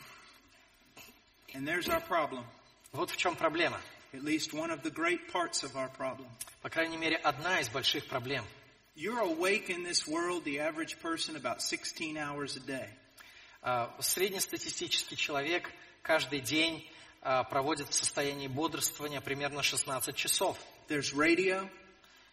[1.55, 2.45] And there's our problem.
[2.93, 3.81] Вот в чем проблема.
[4.13, 6.29] At least one of the great parts of our problem.
[6.63, 8.45] По крайней мере, одна из больших проблем.
[8.95, 12.89] You're awake in this world, the average person, about 16 hours a day.
[13.71, 16.89] А, Среднестатистический человек каждый день
[17.21, 20.59] а, проводит в состоянии бодрствования примерно 16 часов.
[20.89, 21.69] There's radio,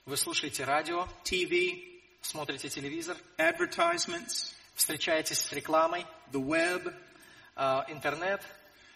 [0.06, 6.96] Вы слушаете радио, TV, смотрите телевизор, advertisements, встречаетесь с рекламой, the web.
[7.58, 8.42] а, интернет,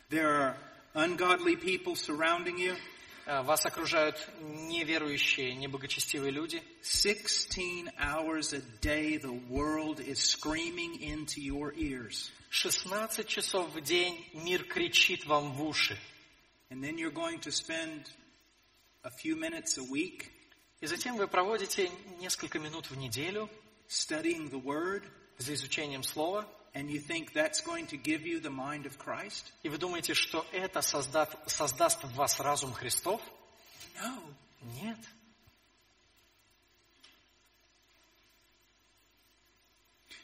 [0.09, 0.57] There are
[0.93, 2.77] ungodly people surrounding you.
[3.26, 6.61] А, вас окружают неверующие, неблагочестивые люди.
[6.84, 12.32] 16 hours a day, the world is screaming into your ears.
[12.49, 15.97] 16 часов в день мир кричит вам в уши.
[16.70, 18.05] And then you're going to spend
[19.03, 20.32] a few minutes a week
[20.82, 23.49] И затем вы проводите несколько минут в неделю
[23.89, 25.03] studying the Word,
[25.38, 29.51] за изучением слова, and you think that's going to give you the mind of Christ?
[29.63, 33.22] и вы думаете, что это создат- создаст в вас разум Христов?
[34.01, 34.22] No.
[34.82, 34.97] Нет.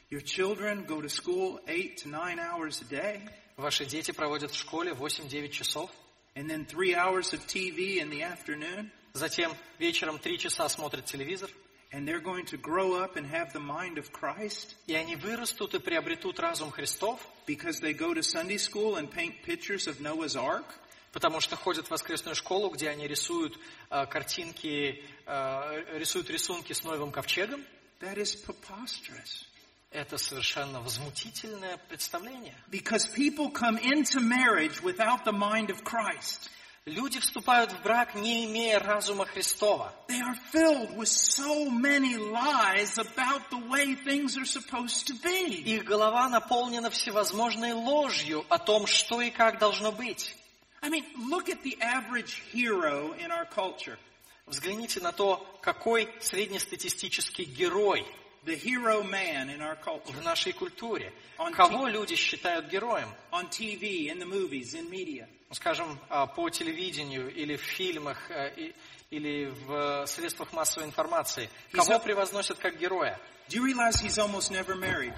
[0.10, 3.22] Your children go to school eight to nine hours a day,
[3.58, 5.90] Ваши дети проводят в школе 8-9 часов,
[6.36, 11.50] and then three hours of TV in the afternoon, затем вечером 3 часа смотрят телевизор,
[11.93, 15.75] and they're going to grow up and have the mind of Christ и они вырастут
[15.75, 20.37] и приобретут разум Христов, because they go to Sunday school and paint pictures of Noah's
[20.37, 20.67] Ark?
[21.13, 23.59] потому что ходят в воскресную школу, где они рисуют
[23.91, 27.65] э, картинки, э, рисуют рисунки с Новым ковчегом.
[28.01, 29.47] That is preposterous.
[29.91, 32.55] Это совершенно возмутительное представление.
[32.71, 36.49] Because people come into marriage without the mind of Christ.
[36.88, 39.92] Люди вступают в брак, не имея разума Христова.
[40.08, 45.64] They are filled with so many lies about the way things are supposed to be.
[45.64, 50.36] Их голова наполнена всевозможной ложью о том, что и как должно быть.
[50.84, 53.98] I mean, look at the average hero in our culture.
[54.46, 58.06] Взгляните на то, какой среднестатистический герой
[58.46, 61.12] the hero man in our culture в нашей культуре.
[61.38, 63.10] Он Кого люди считают героем?
[63.32, 65.28] on TV, in the movies, in media?
[65.50, 68.76] Ну, Скажем, а, по телевидению или в фильмах, э, и-
[69.12, 71.50] или в средствах массовой информации.
[71.72, 73.20] Кого превозносят как героя?
[73.50, 75.14] Do you realize he's almost never married?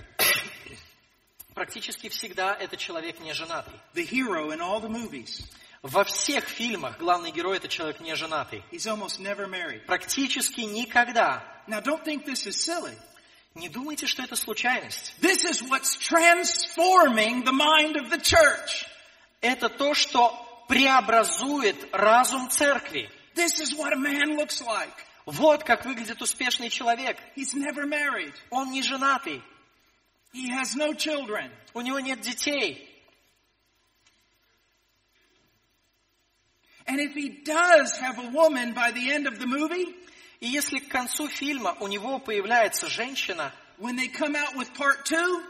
[1.53, 3.73] Практически всегда это человек не женатый.
[3.95, 5.43] The hero in all the movies,
[5.83, 8.63] Во всех фильмах главный герой это человек не женатый.
[8.71, 9.85] he's almost never married.
[9.85, 11.43] Практически никогда.
[11.67, 12.93] Now, don't think this is silly.
[13.56, 15.14] Не думайте, что это случайность.
[15.20, 18.86] This is what's transforming the mind of the church.
[19.42, 23.10] Это то, что преобразует разум церкви.
[23.34, 24.92] This is what a man looks like.
[25.26, 27.18] Вот как выглядит успешный человек.
[27.36, 28.34] He's never married.
[28.50, 29.42] Он не женатый,
[30.32, 31.50] He has no children.
[31.74, 32.88] у него нет детей.
[36.86, 39.94] And if he does have a woman by the end of the movie,
[40.39, 45.03] И если к концу фильма у него появляется женщина, when they come out with part
[45.03, 45.43] two,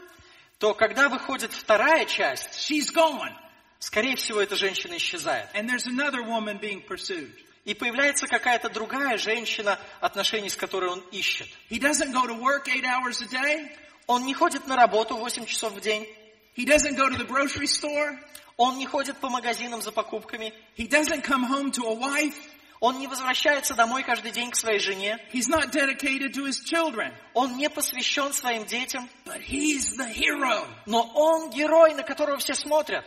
[0.58, 3.34] то когда выходит вторая часть, she's gone.
[3.78, 5.48] скорее всего, эта женщина исчезает.
[5.54, 7.32] And there's another woman being pursued.
[7.64, 11.48] И появляется какая-то другая женщина, отношений с которой он ищет.
[11.68, 13.70] He doesn't go to work eight hours a day.
[14.06, 16.08] Он не ходит на работу 8 часов в день.
[16.56, 18.18] He doesn't go to the grocery store.
[18.56, 20.54] Он не ходит по магазинам за покупками.
[20.76, 22.34] He doesn't come home to a wife.
[22.80, 25.18] Он не возвращается домой каждый день к своей жене.
[25.32, 27.12] He's not dedicated to his children.
[27.34, 29.08] Он не посвящен своим детям.
[29.24, 30.64] But he's the hero.
[30.86, 33.04] Но он герой, на которого все смотрят.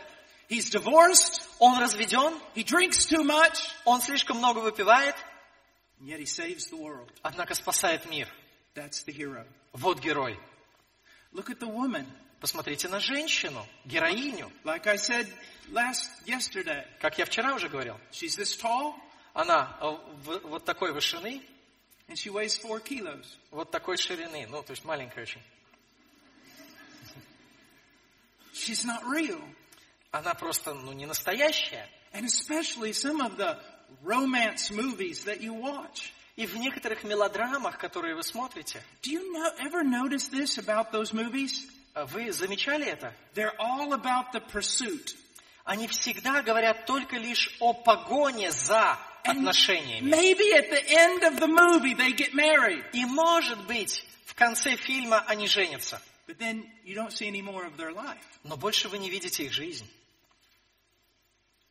[0.50, 1.40] He's divorced.
[1.58, 3.58] Он разведен, He drinks too much.
[3.86, 5.14] он слишком много выпивает,
[6.00, 7.08] And yet he saves the world.
[7.22, 8.28] однако спасает мир.
[8.74, 9.46] That's the hero.
[9.72, 10.38] Вот герой.
[11.32, 12.04] Look at the woman.
[12.40, 14.50] Посмотрите на женщину, героиню.
[14.64, 15.32] Like I said
[15.70, 18.94] last yesterday, Как я вчера уже говорил, she's this tall
[19.34, 21.42] она э, вот такой вышины,
[22.08, 23.26] and she weighs four kilos.
[23.50, 25.42] вот такой ширины, ну, то есть маленькая очень.
[28.52, 29.40] She's not real.
[30.10, 31.88] Она просто, ну, не настоящая.
[32.12, 33.58] And especially some of the
[34.02, 36.12] romance movies that you watch.
[36.36, 41.12] И в некоторых мелодрамах, которые вы смотрите, Do you know, ever notice this about those
[41.12, 41.66] movies?
[41.94, 43.14] э, вы замечали это?
[43.34, 45.14] They're all about the pursuit.
[45.64, 50.08] Они всегда говорят только лишь о погоне за отношениями.
[50.08, 52.84] Maybe at the end of the movie they get married.
[52.92, 56.00] И может быть, в конце фильма они женятся.
[56.26, 58.18] But then you don't see any more of their life.
[58.44, 59.86] Но больше вы не видите их жизнь.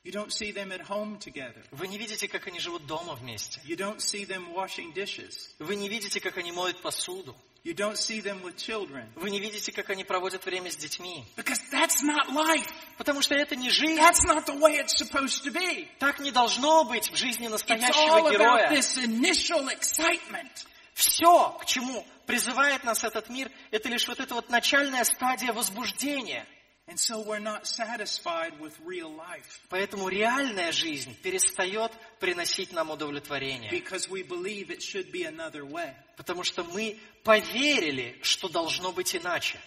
[0.04, 1.64] You don't see them at home together.
[1.70, 3.62] Вы не видите, как они живут дома вместе.
[3.64, 5.50] You don't see them washing dishes.
[5.60, 7.36] Вы не видите, как они моют посуду.
[7.64, 9.06] You don't see them with children.
[9.16, 11.24] Вы не видите, как они проводят время с детьми.
[11.38, 12.68] Because that's not life.
[12.98, 14.00] Потому что это не жизнь.
[14.00, 15.88] That's not the way it's supposed to be.
[16.00, 18.72] Так не должно быть в жизни It's all настоящего about героя.
[18.72, 20.66] this initial excitement.
[20.96, 26.46] Все, к чему призывает нас этот мир, это лишь вот эта вот начальная стадия возбуждения.
[26.88, 33.70] And so we're not satisfied with real life Поэтому реальная жизнь перестает приносить нам удовлетворение.
[33.70, 35.94] because we believe it should be another way.
[36.18, 39.58] Потому что мы поверили, что должно быть иначе.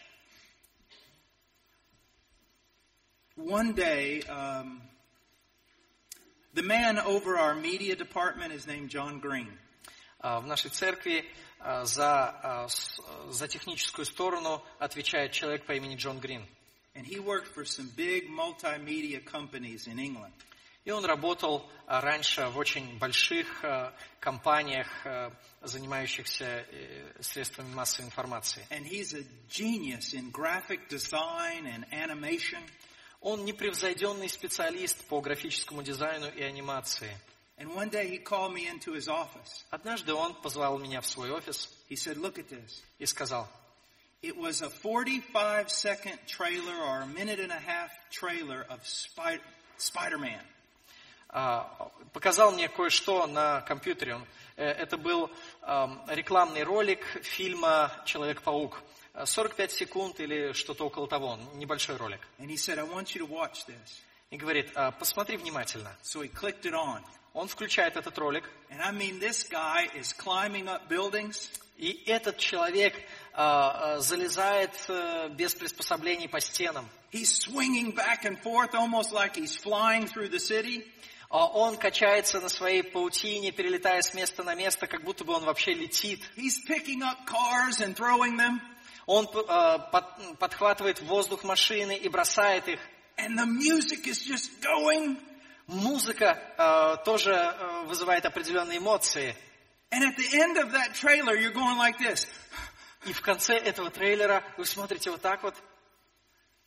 [3.37, 4.81] One day, um,
[6.55, 9.49] the man over our media department is named John Green.
[10.21, 11.25] А, В нашей церкви
[11.59, 12.69] а, за, а,
[13.31, 16.47] за техническую сторону отвечает человек по имени Джон Грин.
[16.95, 20.33] And he worked for some big multimedia companies in England.
[20.85, 25.33] И он работал а, раньше в очень больших а, компаниях, а,
[25.63, 28.67] занимающихся э, средствами массовой информации.
[28.69, 32.63] And he's a genius in graphic design and animation.
[33.23, 37.17] Он непревзойденный специалист по графическому дизайну и анимации.
[37.57, 39.65] And one day he called me into his office.
[39.71, 42.83] Однажды он позвал меня в свой офис He said, Look at this.
[42.99, 43.49] и сказал,
[44.25, 48.81] It was a 45 second trailer or a minute and a half trailer of
[49.79, 50.41] Spider-Man.
[51.29, 54.15] а, показал мне кое-что на компьютере.
[54.15, 58.83] Он, э, Это был ам, рекламный ролик фильма «Человек-паук».
[59.13, 62.21] Э, 45 секунд или что-то около того, небольшой ролик.
[62.39, 64.01] And he said, I want you to watch this.
[64.31, 65.95] И говорит, «А, посмотри внимательно.
[66.03, 67.03] So he clicked it on.
[67.35, 71.51] Он включает этот ролик, And I mean, this guy is climbing up buildings.
[71.77, 72.95] и этот человек
[73.33, 76.89] а, а, залезает э, без приспособлений по стенам.
[77.13, 80.87] He's swinging back and forth almost like he's flying through the city.
[81.31, 85.45] А Он качается на своей паутине, перелетая с места на место, как будто бы он
[85.45, 86.21] вообще летит.
[86.37, 88.61] He's picking up cars and throwing them.
[89.07, 92.79] Он э, под- подхватывает воздух машины и бросает их.
[93.17, 95.17] And the music is just going.
[95.67, 99.35] Музыка э, тоже э, вызывает определенные эмоции.
[99.91, 102.27] And at the end of that trailer, you're going like this.
[103.07, 105.55] И в конце этого трейлера вы смотрите вот так вот.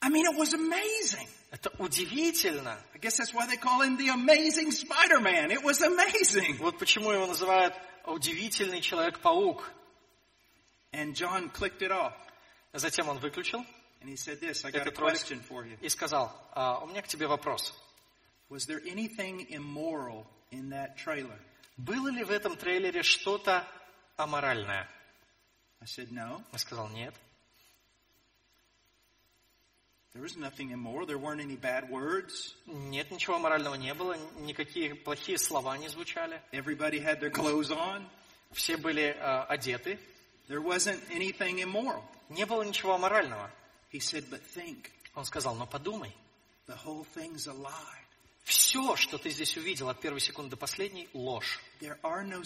[0.01, 1.27] I mean, it was amazing.
[1.51, 2.79] Это удивительно.
[2.93, 5.51] I guess that's why they call him the amazing Spider-Man.
[5.51, 6.57] It was amazing.
[6.59, 7.73] Вот почему его называют
[8.05, 9.63] удивительный Человек-паук.
[10.91, 12.13] And John clicked it off.
[12.73, 13.65] Затем он выключил
[14.01, 15.77] And he said this, I got a этот ролик question for you.
[15.81, 17.73] и сказал, «А, у меня к тебе вопрос.
[18.49, 21.39] Was there anything immoral in that trailer?
[21.77, 23.67] Было ли в этом трейлере что-то
[24.15, 24.87] аморальное?
[25.79, 26.43] I said, no.
[26.51, 27.13] Я сказал, нет.
[30.13, 31.05] There was nothing immoral.
[31.05, 32.55] There weren't any bad words.
[32.65, 36.41] Нет, ничего аморального не было, никакие плохие слова не звучали.
[36.51, 38.03] Everybody had their clothes on.
[38.51, 39.99] Все были э, одеты.
[40.47, 42.01] There wasn't anything immoral.
[42.29, 43.51] Не было ничего аморального.
[43.91, 46.13] He said, but think, Он сказал, но подумай,
[46.65, 48.07] the whole thing's a lie.
[48.47, 51.59] Все, что ты здесь увидел от первой секунды до последней, ложь.
[51.81, 52.41] There are no.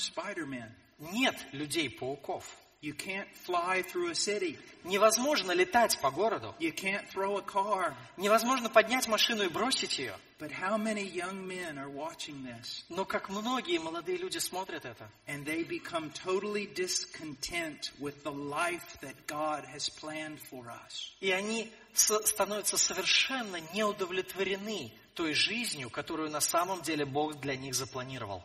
[0.99, 2.43] Нет людей-пауков.
[2.81, 4.57] You can't fly through a city.
[4.83, 6.55] Невозможно летать по городу.
[6.59, 7.93] You can't throw a car.
[8.17, 10.15] Невозможно поднять машину и бросить ее.
[10.39, 15.07] But how many young men are watching this Но как многие молодые люди смотрят это,
[15.27, 21.13] and they become totally discontent with the life that God has planned for us?
[21.19, 28.43] и они становятся совершенно неудовлетворены той жизнью, которую на самом деле Бог для них запланировал.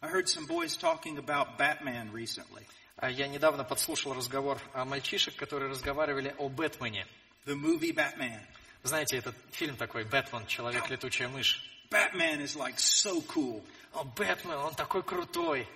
[0.00, 2.64] I heard some boys talking about Batman recently.
[2.96, 7.06] А Я недавно подслушал разговор о мальчишек, которые разговаривали о Бэтмене.
[7.46, 8.40] The movie Batman.
[8.82, 11.62] Знаете, этот фильм такой, Бэтмен, Человек-летучая мышь.
[11.90, 13.64] Batman is like so cool.
[13.92, 15.66] О, Бэтмен, он такой крутой.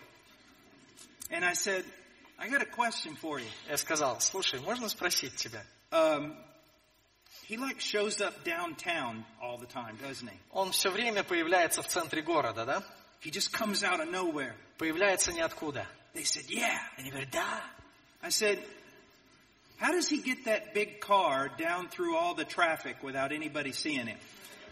[1.30, 1.84] And I said,
[2.38, 3.48] I got a question for you.
[3.68, 5.64] Я сказал, слушай, можно спросить тебя?
[5.90, 6.36] Um,
[7.52, 10.38] he like shows up downtown all the time, doesn't he?
[10.52, 12.82] Он все время появляется в центре города, да?
[13.20, 14.54] He just comes out of nowhere.
[14.78, 15.86] Появляется ниоткуда.
[16.14, 16.78] They said, yeah.
[16.96, 17.60] Они говорят, да.
[18.22, 18.58] I said,
[19.78, 24.06] how does he get that big car down through all the traffic without anybody seeing
[24.06, 24.18] him?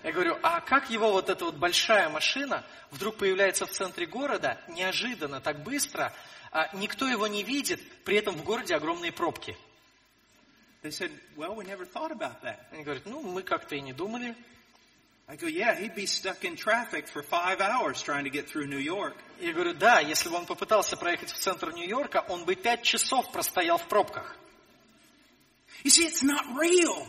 [0.03, 4.59] Я говорю, а как его вот эта вот большая машина вдруг появляется в центре города,
[4.69, 6.15] неожиданно, так быстро,
[6.51, 9.55] а никто его не видит, при этом в городе огромные пробки?
[10.82, 12.68] They said, well, we never thought about that.
[12.72, 14.36] Они говорят, ну, мы как-то и не думали.
[15.28, 18.68] I go, yeah, he'd be stuck in traffic for five hours trying to get through
[18.68, 19.16] New York.
[19.42, 23.32] Я говорю, да, если бы он попытался проехать в центр Нью-Йорка, он бы пять часов
[23.32, 24.38] простоял в пробках.
[25.84, 27.08] You see, it's not real.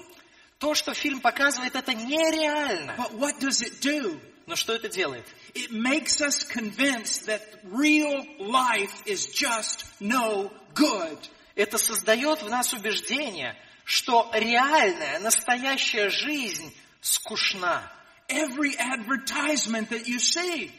[0.59, 2.95] То, что фильм показывает, это нереально.
[2.97, 4.19] But what does it do?
[4.47, 5.27] Но что это делает?
[5.55, 11.19] It makes us convinced that real life is just no good.
[11.56, 17.92] Это создает в нас убеждение, что реальная, настоящая жизнь скучна.
[18.28, 20.72] Every advertisement that you see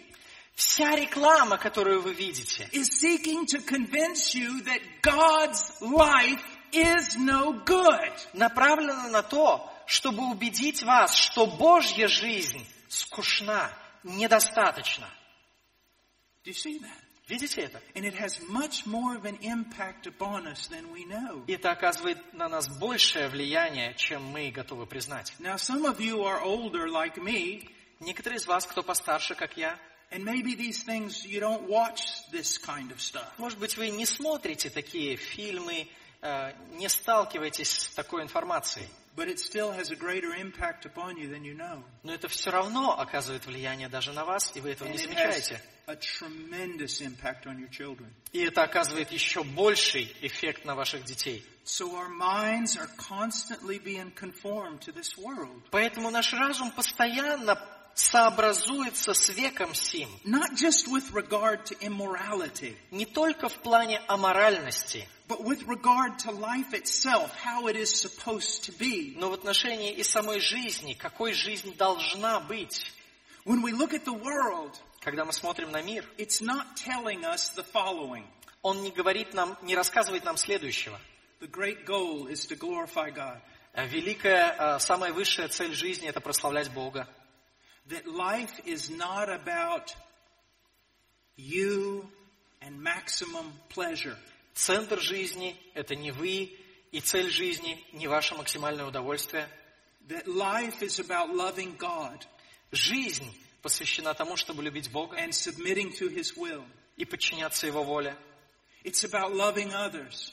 [0.54, 6.42] Вся реклама, которую вы видите, is seeking to convince you that God's life
[6.72, 8.12] is no good.
[8.34, 15.08] направлена на то, чтобы убедить вас, что Божья жизнь скучна, недостаточно.
[16.44, 17.01] Do you see that?
[17.32, 17.80] Видите это?
[17.94, 21.42] And it has much more of an impact upon us than we know.
[21.46, 25.32] И это оказывает на нас большее влияние, чем мы готовы признать.
[25.38, 27.66] Now, some of you are older like me,
[28.00, 29.78] Некоторые из вас, кто постарше, как я,
[30.10, 32.02] and maybe these things, you don't watch
[32.32, 33.32] this kind of stuff.
[33.38, 35.88] может быть, вы не смотрите такие фильмы,
[36.20, 38.88] э, не сталкиваетесь с такой информацией.
[39.14, 41.82] But it still has a greater impact upon you than you know.
[42.02, 45.60] Но это все равно оказывает влияние даже на вас, и вы этого And не замечаете.
[45.86, 48.06] a tremendous impact on your children.
[48.32, 51.44] И это оказывает еще больший эффект на ваших детей.
[51.64, 55.62] So our minds are constantly being conformed to this world.
[55.70, 57.58] Поэтому наш разум постоянно
[57.94, 60.08] сообразуется с веком сим.
[60.24, 66.31] Not just with regard to immorality, Не только в плане аморальности, but with regard to
[66.31, 69.13] life itself, how it is supposed to be.
[69.17, 72.91] но в отношении и самой жизни, какой жизнь должна быть.
[73.45, 77.49] When we look at the world, Когда мы смотрим на мир, it's not telling us
[77.55, 78.25] the following.
[78.61, 80.99] он не говорит нам, не рассказывает нам следующего.
[81.39, 83.39] The great goal is to glorify God.
[83.73, 87.07] Э, Великая, э, самая высшая цель жизни – это прославлять Бога.
[87.87, 89.95] That life is not about
[91.37, 92.09] you
[92.59, 94.17] and maximum pleasure.
[94.54, 96.56] Центр жизни– это не вы,
[96.90, 99.48] и цель жизни– не ваше максимальное удовольствие.
[100.08, 102.26] That life is about loving God
[102.72, 103.30] Жизнь
[103.62, 106.64] посвящена тому, чтобы любить Бога and submitting to His will.
[106.96, 108.16] и подчиняться Его воле.
[108.84, 110.32] It's about loving others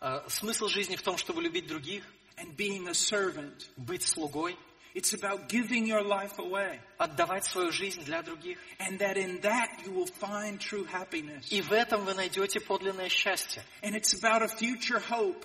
[0.00, 2.04] Э, Смысл жизни в том, чтобы любить других,
[2.36, 3.66] and being a servant.
[3.76, 4.56] быть слугой.
[4.97, 6.79] It's about giving your life away.
[6.99, 8.59] отдавать свою жизнь для других.
[8.79, 11.51] And that in that you will find true happiness.
[11.51, 13.63] И в этом вы найдете подлинное счастье.
[13.81, 15.43] And it's about a future hope.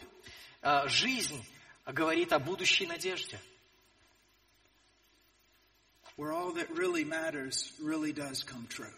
[0.63, 1.43] А, Жизнь
[1.87, 3.39] говорит о будущей надежде,
[6.19, 8.93] where all that really matters really does come true.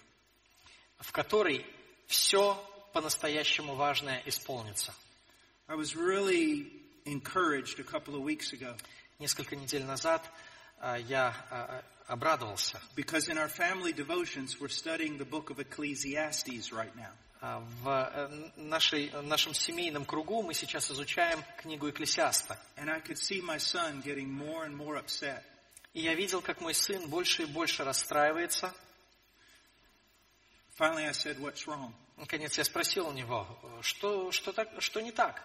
[0.99, 1.65] в которой
[2.09, 2.57] все
[2.93, 4.93] по-настоящему важное исполнится.
[5.69, 6.73] I was really
[7.05, 8.77] encouraged a couple of weeks ago
[9.21, 10.31] Несколько недель назад а,
[11.08, 12.80] я а, а, обрадовался.
[12.96, 17.12] because in our family devotions we're studying the book of Ecclesiastes right now.
[17.42, 22.58] А, В э, нашей, нашем семейном кругу мы сейчас изучаем книгу Экклесиаста.
[22.78, 25.44] And I could see my son getting more and more upset.
[25.94, 28.74] И я видел, как мой сын больше и больше расстраивается.
[30.78, 31.94] Finally I said, what's wrong?
[32.18, 33.48] Наконец я спросил у него,
[33.82, 35.42] что, что, так, что не так?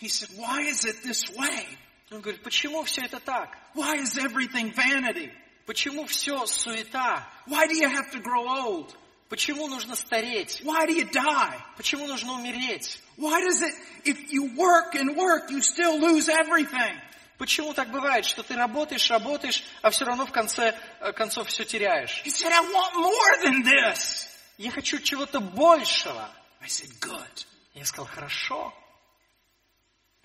[0.00, 1.66] He said, why is it this way?
[2.10, 3.56] Он говорит, почему все это так?
[3.74, 5.32] Why is everything vanity?
[5.64, 7.24] Почему все суета?
[7.46, 8.94] Why do you have to grow old?
[9.28, 10.60] Почему нужно стареть?
[10.64, 11.56] Why do you die?
[11.76, 13.00] Почему нужно умереть?
[13.16, 17.00] Why does it, if you work and work, you still lose everything?
[17.38, 21.64] Почему так бывает, что ты работаешь, работаешь, а все равно в конце э, концов все
[21.64, 22.22] теряешь?
[22.24, 24.26] He said, I want more than this.
[24.58, 26.28] Я хочу чего-то большего.
[26.60, 27.46] I said, good.
[27.74, 28.74] Я сказал, хорошо.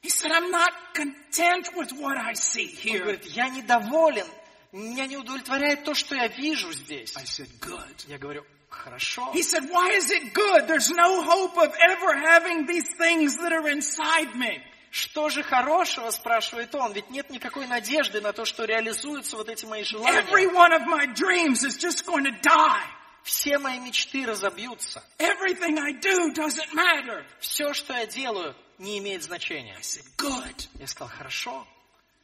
[0.05, 2.99] He said, I'm not content with what I see Он here.
[2.99, 4.27] говорит, я недоволен,
[4.71, 7.17] меня не удовлетворяет то, что я вижу здесь.
[7.17, 8.05] I said, good.
[8.07, 9.31] Я говорю, хорошо.
[9.33, 10.67] He said, why is it good?
[10.67, 14.61] There's no hope of ever having these things that are inside me.
[14.91, 19.65] Что же хорошего, спрашивает он, ведь нет никакой надежды на то, что реализуются вот эти
[19.65, 20.19] мои желания.
[20.19, 22.85] Every one of my dreams is just going to die.
[23.23, 25.01] Все мои мечты разобьются.
[25.17, 27.25] Everything I do doesn't matter.
[27.39, 29.75] Все, что я делаю, не имеет значения.
[29.75, 30.67] I said, good.
[30.79, 31.67] Я сказал, хорошо.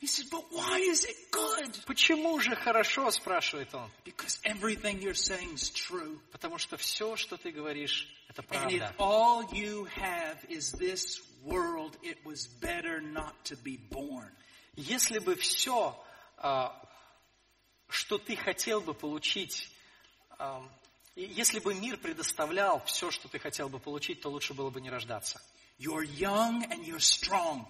[0.01, 1.85] He said, but why is it good?
[1.85, 3.89] Почему же хорошо, спрашивает он.
[4.03, 6.19] Because everything you're saying is true.
[6.31, 8.95] Потому что все, что ты говоришь, это And if правда.
[8.97, 14.31] all you have is this world, it was better not to be born.
[14.75, 15.95] Если бы все,
[16.37, 16.73] а,
[17.89, 19.69] что ты хотел бы получить,
[21.15, 24.89] если бы мир предоставлял все, что ты хотел бы получить, то лучше было бы не
[24.89, 25.39] рождаться.
[25.80, 27.66] You're young and you're strong.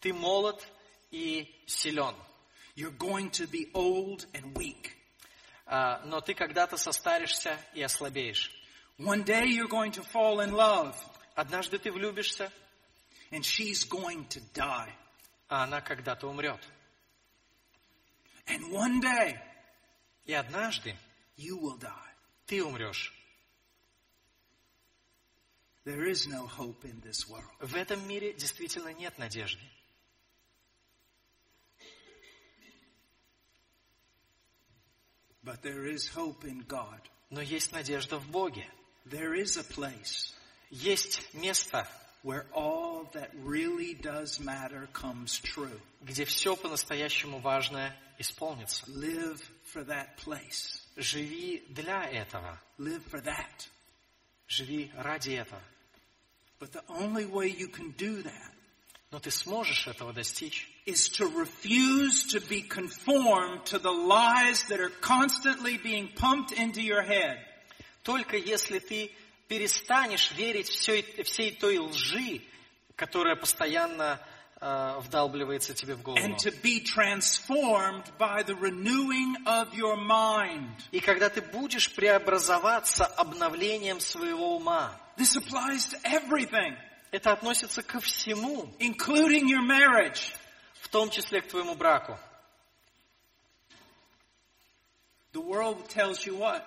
[0.00, 0.62] Ты молод
[1.10, 2.14] и силен,
[2.76, 4.92] You're going to be old and weak.
[5.66, 8.50] а, но ты когда-то состаришься и ослабеешь.
[8.98, 10.94] One day you're going to fall in love
[11.34, 12.50] Однажды ты влюбишься,
[13.30, 14.92] and she's going to die.
[15.48, 16.60] а она когда-то умрет.
[18.46, 19.38] And one day
[20.26, 20.94] И однажды
[21.36, 22.12] you will die.
[22.46, 23.12] ты умрешь.
[25.85, 27.51] There is no hope in this world.
[27.59, 29.61] В этом мире действительно нет надежды.
[35.43, 37.01] But there is hope in God.
[37.29, 38.65] Но есть надежда в Боге.
[39.05, 40.31] There is a place
[40.69, 41.87] Есть место,
[42.23, 45.79] where all that really does matter comes true.
[46.01, 48.85] где все по-настоящему важное исполнится.
[48.87, 50.81] Live for that place.
[50.95, 52.59] Живи для этого.
[52.79, 53.67] Live for that.
[54.47, 55.61] Живи ради этого.
[56.59, 58.51] But the only way you can do that
[59.11, 64.79] Но ты сможешь этого достичь, is to refuse to be conformed to the lies that
[64.79, 67.37] are constantly being pumped into your head.
[68.03, 69.11] только если ты
[69.47, 72.41] перестанешь верить всей, всей той лжи,
[72.95, 74.19] которая постоянно
[74.59, 76.19] э, вдалбливается тебе в голову.
[76.19, 80.69] and to be transformed by the renewing of your mind.
[80.91, 86.76] И когда ты будешь преобразоваться обновлением своего ума, This applies to everything,
[87.10, 90.32] это относится ко всему, including your marriage.
[90.80, 92.18] в том числе к твоему браку.
[95.32, 96.64] The world tells you what?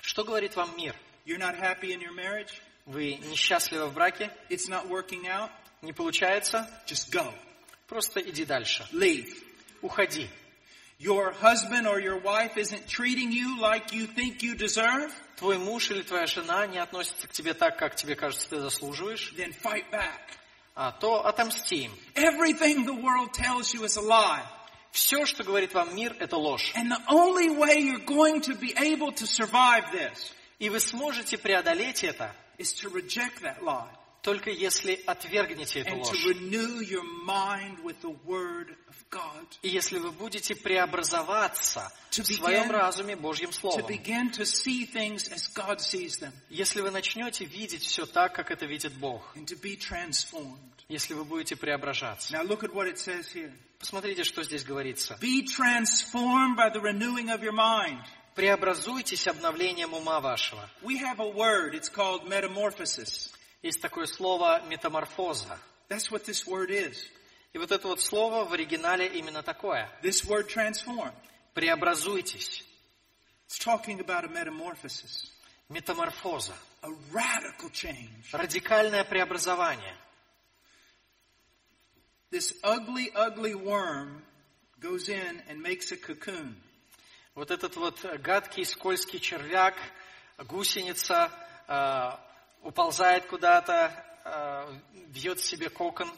[0.00, 0.94] Что говорит вам мир?
[1.24, 2.52] You're not happy in your marriage?
[2.86, 4.30] Вы несчастливы в браке?
[4.48, 5.50] It's not working out?
[5.82, 6.68] Не получается?
[6.86, 7.32] Just go.
[7.88, 8.86] Просто иди дальше.
[8.92, 9.42] Leave.
[9.82, 10.28] Уходи.
[10.98, 15.12] Your husband or your wife isn't treating you like you think you deserve?
[15.37, 19.33] Твой муж или твоя жена не относятся к тебе так, как тебе кажется, ты заслуживаешь,
[19.37, 20.19] Then fight back.
[20.75, 21.91] а то отомсти им.
[22.15, 24.43] Everything the world tells you is a lie.
[24.91, 26.73] Все, что говорит вам мир, это ложь.
[26.75, 31.37] And the only way you're going to be able to survive this И вы сможете
[31.37, 33.89] преодолеть это, is to reject that lie
[34.21, 36.25] только если отвергнете эту ложь.
[39.61, 43.87] И если вы будете преобразоваться в своем разуме Божьим Словом,
[46.49, 49.35] если вы начнете видеть все так, как это видит Бог,
[50.87, 52.37] если вы будете преображаться.
[53.79, 55.17] Посмотрите, что здесь говорится.
[55.19, 58.03] Be transformed by the renewing of your mind.
[58.35, 60.69] Преобразуйтесь обновлением ума вашего.
[60.83, 63.31] We have a word, it's called metamorphosis.
[63.61, 65.59] Есть такое слово метаморфоза.
[65.87, 66.97] That's what this word is.
[67.53, 69.89] И вот это вот слово в оригинале именно такое.
[70.01, 71.13] This word transform.
[71.53, 72.63] Преобразуйтесь.
[73.47, 75.29] It's talking about a metamorphosis,
[75.69, 76.53] Метаморфоза.
[76.83, 78.31] a radical change.
[78.31, 79.95] Радикальное преобразование.
[82.31, 84.23] This ugly, ugly worm
[84.79, 86.55] goes in and makes a cocoon.
[87.35, 89.75] Вот этот вот гадкий, скользкий червяк,
[90.37, 91.29] гусеница,
[91.67, 92.11] э,
[92.63, 93.91] уползает куда-то,
[94.23, 94.73] э,
[95.09, 96.09] вьет себе кокон,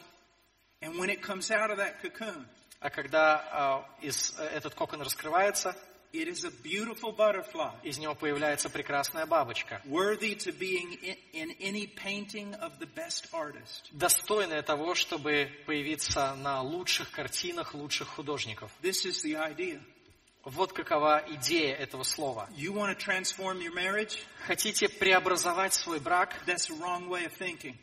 [0.80, 2.44] And when it comes out of that cocoon,
[2.80, 5.74] а когда э, из, э, этот кокон раскрывается,
[6.12, 11.56] it is a beautiful butterfly, из него появляется прекрасная бабочка, worthy to being in, in
[11.58, 13.88] any painting of the best artist.
[13.92, 18.70] достойная того, чтобы появиться на лучших картинах лучших художников.
[18.82, 19.80] This is the idea.
[20.44, 22.48] Вот какова идея этого слова.
[22.54, 24.18] You want to transform your marriage?
[24.46, 26.34] Хотите преобразовать свой брак?
[26.46, 27.76] That's the wrong way of thinking.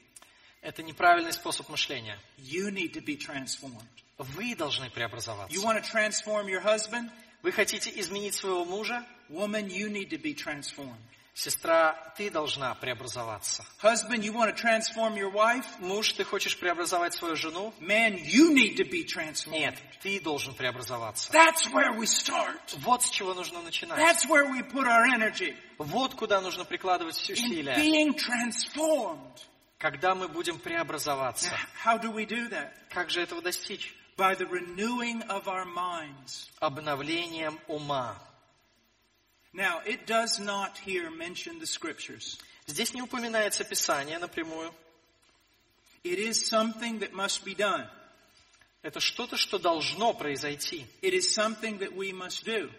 [0.62, 2.20] Это неправильный способ мышления.
[2.38, 3.88] You need to be transformed.
[4.20, 5.51] Вы должны преобразоваться.
[5.55, 7.09] You want to transform your husband?
[7.41, 9.03] Вы хотите изменить своего мужа?
[9.30, 10.99] Woman, you need to be transformed.
[11.34, 13.64] Сестра, ты должна преобразоваться.
[13.82, 15.66] Husband, you want to transform your wife?
[15.80, 17.74] Муж, ты хочешь преобразовать свою жену?
[17.80, 19.58] Man, you need to be transformed.
[19.58, 21.32] Нет, ты должен преобразоваться.
[21.32, 22.60] That's where we start.
[22.80, 23.98] Вот с чего нужно начинать.
[23.98, 25.56] That's where we put our energy.
[25.78, 27.76] Вот куда нужно прикладывать все In усилия.
[27.76, 29.42] being transformed.
[29.78, 31.50] Когда мы будем преобразоваться.
[31.84, 32.72] Now, how do we do that?
[32.90, 33.96] Как же этого достичь?
[34.18, 36.50] By the renewing of our minds.
[36.60, 38.16] Обновлением ума.
[39.54, 42.38] Now, it does not here mention the scriptures.
[42.68, 44.74] Здесь не упоминается Писание напрямую.
[46.04, 47.88] It is something that must be done.
[48.82, 50.88] Это что-то, что должно произойти.
[51.02, 52.72] It is something that we must do.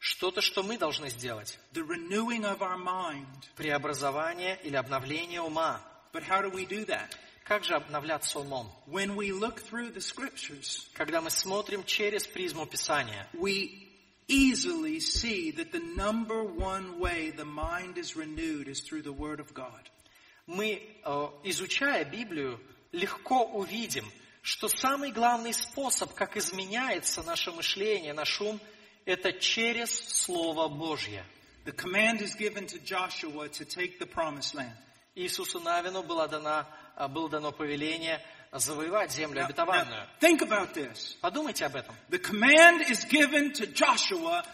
[0.00, 1.58] Что-то, что мы должны сделать.
[1.72, 3.26] The renewing of our mind.
[3.56, 5.80] Преобразование или обновление ума.
[6.12, 7.14] But how do we do that?
[7.44, 8.70] Как же обновляться умом?
[8.86, 13.88] When we look through the scriptures, Когда мы смотрим через призму Писания, we
[14.28, 19.40] easily see that the number one way the mind is renewed is through the Word
[19.40, 19.90] of God.
[20.46, 22.60] мы, э, изучая Библию,
[22.92, 24.04] легко увидим,
[24.42, 28.60] что самый главный способ, как изменяется наше мышление, наш ум,
[29.06, 31.24] это через Слово Божье.
[31.64, 34.74] The command is given to Joshua to take the promised land.
[35.14, 36.66] Иисусу Навину было дано,
[36.96, 38.20] э, было дано повеление
[38.58, 39.86] завоевать землю Now- обетованную.
[39.88, 41.16] now, think about this.
[41.20, 41.94] Подумайте об этом.
[42.10, 44.44] The command is given to Joshua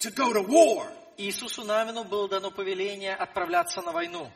[0.00, 0.86] to go to war,
[1.18, 4.30] Иисусу Навину было дано повеление отправляться на войну,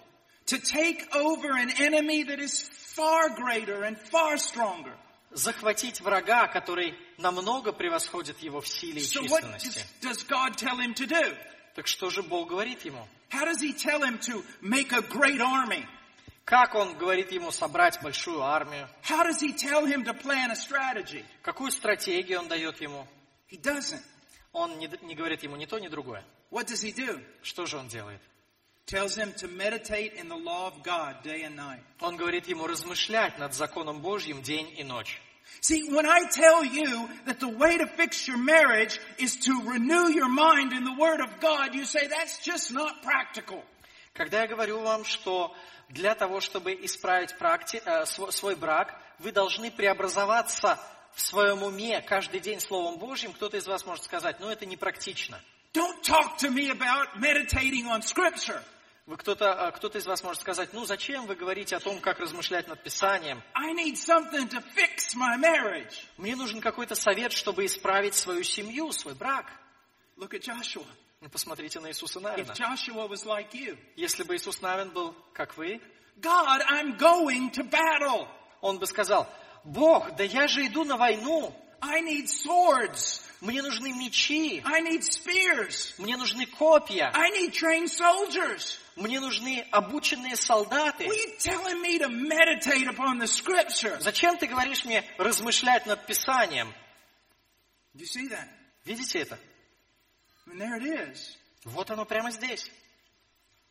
[0.47, 4.95] to take over an enemy that is far greater and far stronger.
[5.33, 9.85] захватить врага, который намного превосходит его в силе и So what численности.
[10.01, 11.37] does, does God tell him to do?
[11.77, 13.07] Так что же Бог говорит ему?
[13.31, 15.87] How does he tell him to make a great army?
[16.51, 18.88] Как он говорит ему собрать большую армию?
[19.09, 21.24] How does he tell him to plan a strategy?
[21.42, 23.07] Какую стратегию он дает ему?
[23.48, 24.03] He doesn't.
[24.53, 26.24] Он не, не говорит ему ни то, ни другое.
[26.51, 27.24] What does he do?
[27.42, 28.20] Что же он делает?
[28.84, 31.84] Tells him to meditate in the law of God day and night.
[32.01, 35.20] Он говорит ему размышлять над законом Божьим день и ночь.
[35.61, 40.11] See, when I tell you that the way to fix your marriage is to renew
[40.11, 43.62] your mind in the Word of God, you say that's just not practical.
[44.14, 45.55] Когда я говорю вам, что
[45.91, 50.78] для того, чтобы исправить практи- э, св- свой брак, вы должны преобразоваться
[51.14, 55.41] в своем уме каждый день Словом Божьим, кто-то из вас может сказать, ну это непрактично.
[55.72, 58.62] Don't talk to me about meditating on Scripture.
[59.07, 62.20] Вы кто-то, э, кто-то из вас может сказать, ну зачем вы говорите о том, как
[62.20, 63.43] размышлять над Писанием?
[63.55, 65.95] I need something to fix my marriage.
[66.16, 69.47] Мне нужен какой-то совет, чтобы исправить свою семью, свой брак.
[70.16, 70.86] Look at Joshua.
[71.21, 72.51] Ну, посмотрите на Иисуса Навина.
[72.53, 75.81] Like you, Если бы Иисус Навин был как вы,
[76.16, 78.27] God, I'm going to battle.
[78.62, 79.29] он бы сказал,
[79.64, 83.23] Бог, да я же иду на войну, I need swords.
[83.43, 85.95] мне нужны мечи, I need spears.
[85.99, 88.79] мне нужны копья, I need trained soldiers.
[88.97, 91.05] мне нужны обученные солдаты.
[91.05, 94.01] Me to meditate upon the scripture?
[94.01, 96.73] Зачем ты говоришь мне размышлять над Писанием?
[97.95, 98.49] You see that?
[98.87, 99.39] Видите это?
[100.49, 101.38] And there it is.
[101.66, 102.70] Вот оно прямо здесь.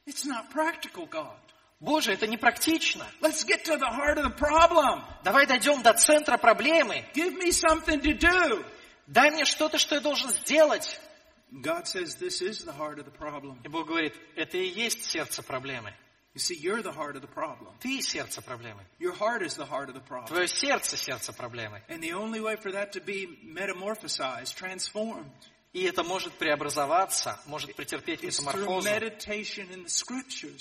[0.06, 1.38] It's not practical, God.
[1.80, 3.06] Боже, это непрактично.
[3.20, 5.02] Let's get to the heart of the problem.
[5.22, 7.04] Давай дойдем до центра проблемы.
[7.14, 8.64] Give me something to do.
[9.06, 10.98] Дай мне что-то, что я должен сделать.
[11.52, 13.60] God says this is the heart of the problem.
[13.64, 15.92] И Бог говорит, это и есть сердце проблемы.
[16.34, 17.72] You see, you're the heart of the problem.
[17.80, 18.82] Ты сердце проблемы.
[18.98, 20.26] Your heart is the heart of the problem.
[20.26, 21.80] Твое сердце сердце проблемы.
[21.88, 25.30] And the only way for that to be metamorphosized, transformed,
[25.71, 28.87] И это может преобразоваться, может претерпеть метаморфозу,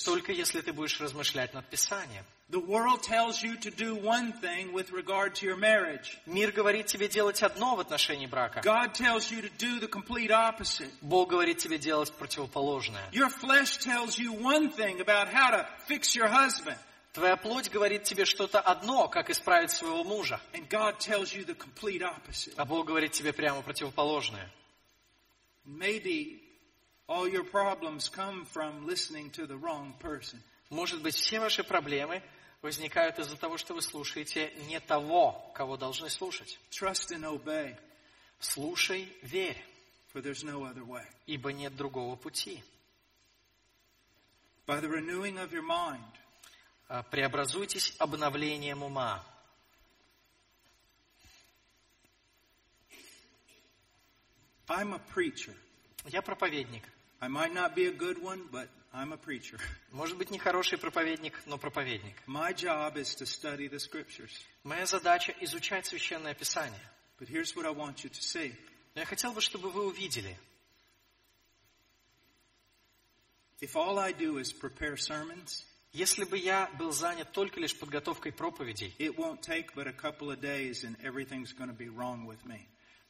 [0.04, 2.24] только если ты будешь размышлять над Писанием.
[6.26, 8.60] Mир говорит тебе делать одно в отношении брака.
[11.00, 13.08] Бог говорит тебе делать противоположное.
[17.14, 20.38] Твоя плоть говорит тебе что-то одно, как исправить своего мужа.
[22.56, 24.50] А Бог говорит тебе прямо противоположное.
[25.68, 26.40] Maybe
[27.08, 30.40] all your problems come from listening to the wrong person.
[30.70, 32.22] Может быть, все ваши проблемы
[32.62, 36.58] возникают из-за того, что вы слушаете не того, кого должны слушать.
[36.70, 37.76] Trust and obey,
[38.40, 39.62] Слушай, верь,
[40.12, 41.04] for there's no other way.
[41.26, 42.62] ибо нет другого пути.
[44.66, 46.02] By the renewing of your mind,
[46.88, 49.22] А, Преобразуйтесь обновлением ума.
[54.68, 55.54] I'm a preacher.
[56.06, 56.82] Я проповедник.
[57.20, 59.58] I might not be a good one, but I'm a preacher.
[59.92, 62.14] Может быть, не хороший проповедник, но проповедник.
[62.26, 64.32] My job is to study the scriptures.
[64.64, 66.80] Моя задача– изучать Священное Писание.
[67.18, 68.54] But here's what I want you to see.
[68.94, 70.36] Но я хотел бы, чтобы вы увидели,
[73.60, 78.30] If all I do is prepare sermons, если бы я был занят только лишь подготовкой
[78.30, 82.24] проповедей, it won't take but a couple of days and everything's going to be wrong
[82.24, 82.68] with me.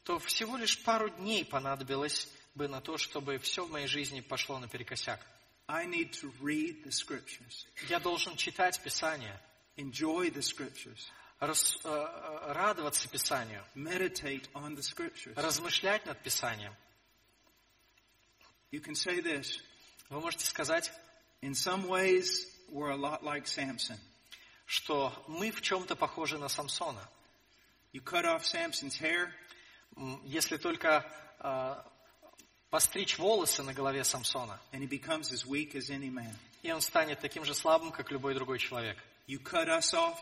[0.08, 4.58] То всего лишь пару дней понадобилось бы на то, чтобы все в моей жизни пошло
[4.58, 5.20] наперекосяк.
[5.66, 9.38] I need to read the scriptures, Я должен читать Писание,
[9.76, 10.98] enjoy the scriptures,
[11.40, 15.34] рас- э, э, радоваться Писанию, meditate on the scriptures.
[15.36, 16.74] размышлять над Писанием.
[18.72, 19.60] You can say this
[20.08, 20.90] Вы можете сказать,
[21.42, 23.98] in some ways, we're a lot like Samson.
[24.64, 27.06] что мы в чем-то похожи на Самсона.
[27.92, 29.34] You cut off Samson's hair,
[30.24, 31.04] Если только
[31.40, 31.74] э,
[32.70, 36.34] постричь волосы на голове Самсона, and he becomes as weak as any man.
[36.62, 38.98] и он станет таким же слабым, как любой другой человек.
[39.26, 40.18] You cut us off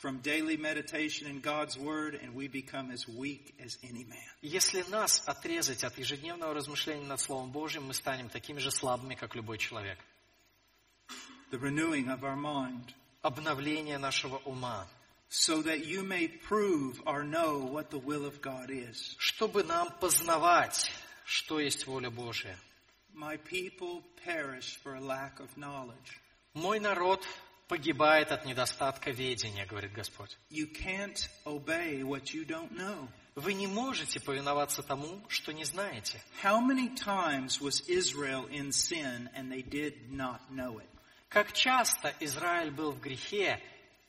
[0.00, 4.18] from daily meditation in God's Word, and we become as weak as any man.
[4.42, 9.34] Если нас отрезать от ежедневного размышления над Словом Божьим, мы станем такими же слабыми, как
[9.34, 9.98] любой человек.
[11.50, 14.86] The renewing of our mind, Обновление нашего ума,
[15.29, 19.15] so that you may prove or know what the will of God is.
[19.17, 20.89] чтобы нам познавать,
[21.25, 22.55] что есть воля Божья.
[23.13, 26.19] My people perish for a lack of knowledge.
[26.53, 27.25] Мой народ
[27.67, 30.37] погибает от недостатка ведения, говорит Господь.
[30.49, 33.07] You can't obey what you don't know.
[33.35, 36.21] Вы не можете повиноваться тому, что не знаете.
[36.41, 40.87] How many times was Israel in sin and they did not know it?
[41.27, 43.61] Как часто Израиль был в грехе,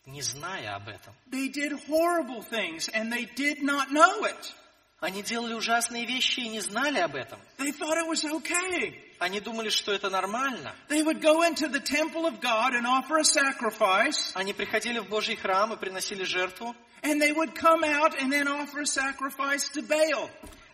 [0.05, 1.13] не зная об этом.
[1.29, 4.53] They did horrible things and they did not know it.
[4.99, 7.39] Они делали ужасные вещи и не знали об этом.
[7.57, 8.93] They thought it was okay.
[9.19, 10.75] Они думали, что это нормально.
[10.89, 15.09] They would go into the temple of God and offer a sacrifice, Они приходили в
[15.09, 19.69] Божий храм и приносили жертву, and they would come out and then offer a sacrifice
[19.69, 20.29] to Baal.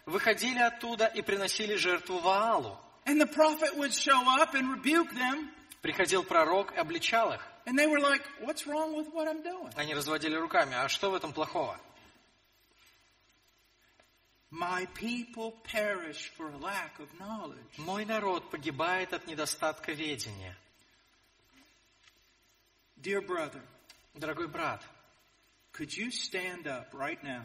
[0.06, 2.78] выходили оттуда и приносили жертву Ваалу.
[3.06, 5.50] And the prophet would show up and rebuke them,
[5.82, 7.42] Приходил пророк и обличал их.
[7.67, 9.73] and they were like, What's wrong with what I'm doing?
[9.77, 10.75] Они разводили руками.
[10.75, 11.79] А что в этом плохого?
[14.51, 17.79] My people perish for a lack of knowledge.
[17.79, 20.57] Мой народ погибает от недостатка ведения.
[23.01, 23.63] Dear brother,
[24.15, 24.83] Дорогой брат,
[25.73, 27.45] could you stand up right now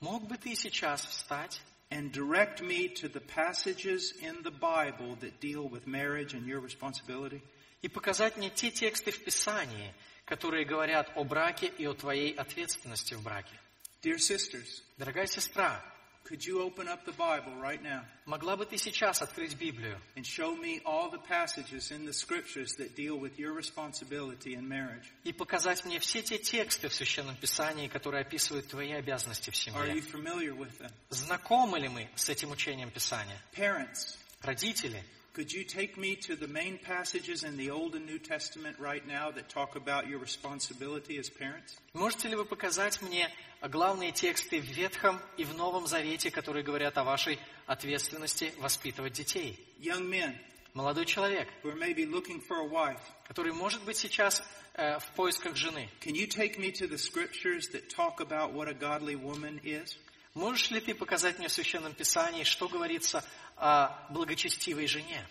[0.00, 1.60] мог бы ты сейчас встать
[1.90, 6.60] and direct me to the passages in the Bible that deal with marriage and your
[6.60, 7.42] responsibility?
[7.81, 9.93] И показать мне те тексты в Писании,
[10.25, 13.59] которые говорят о браке и о твоей ответственности в браке?
[14.03, 15.83] Dear sisters, Дорогая сестра,
[16.23, 20.23] could you open up the Bible right now могла бы ты сейчас открыть Библию and
[20.23, 25.05] show me all the passages in the scriptures that deal with your responsibility in marriage?
[25.23, 29.91] и показать мне все те тексты в Священном Писании, которые описывают твои обязанности в Are
[29.93, 30.11] you семье?
[30.11, 30.91] familiar with them?
[31.09, 33.39] Знакомы ли мы с этим учением Писания?
[33.55, 35.03] Parents, Родители,
[35.33, 39.05] could you take me to the main passages in the Old and New Testament right
[39.07, 41.79] now that talk about your responsibility as parents?
[41.93, 43.29] можете ли вы показать мне
[43.61, 49.59] главные тексты в Ветхом и в Новом Завете, которые говорят о вашей ответственности воспитывать детей?
[49.79, 50.35] Young men
[50.73, 54.41] Молодой человек, who are maybe looking for a wife, который может быть сейчас
[54.75, 58.69] э, в поисках жены, can you take me to the scriptures that talk about what
[58.69, 59.97] a godly woman is?
[60.33, 63.23] можешь ли ты показать мне в Священном Писании, что говорится
[63.61, 65.25] о благочестивой жене?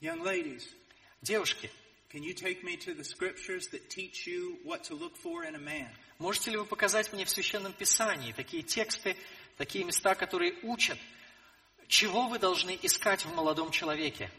[0.00, 0.62] Young ladies,
[1.22, 1.70] Девушки,
[2.10, 5.54] Can you take me to the scriptures that teach you what to look for in
[5.54, 5.88] a man?
[6.18, 9.14] Можете ли вы показать мне в Священном Писании такие тексты,
[9.58, 10.98] такие места, которые учат,
[11.86, 14.30] чего вы должны искать в молодом человеке?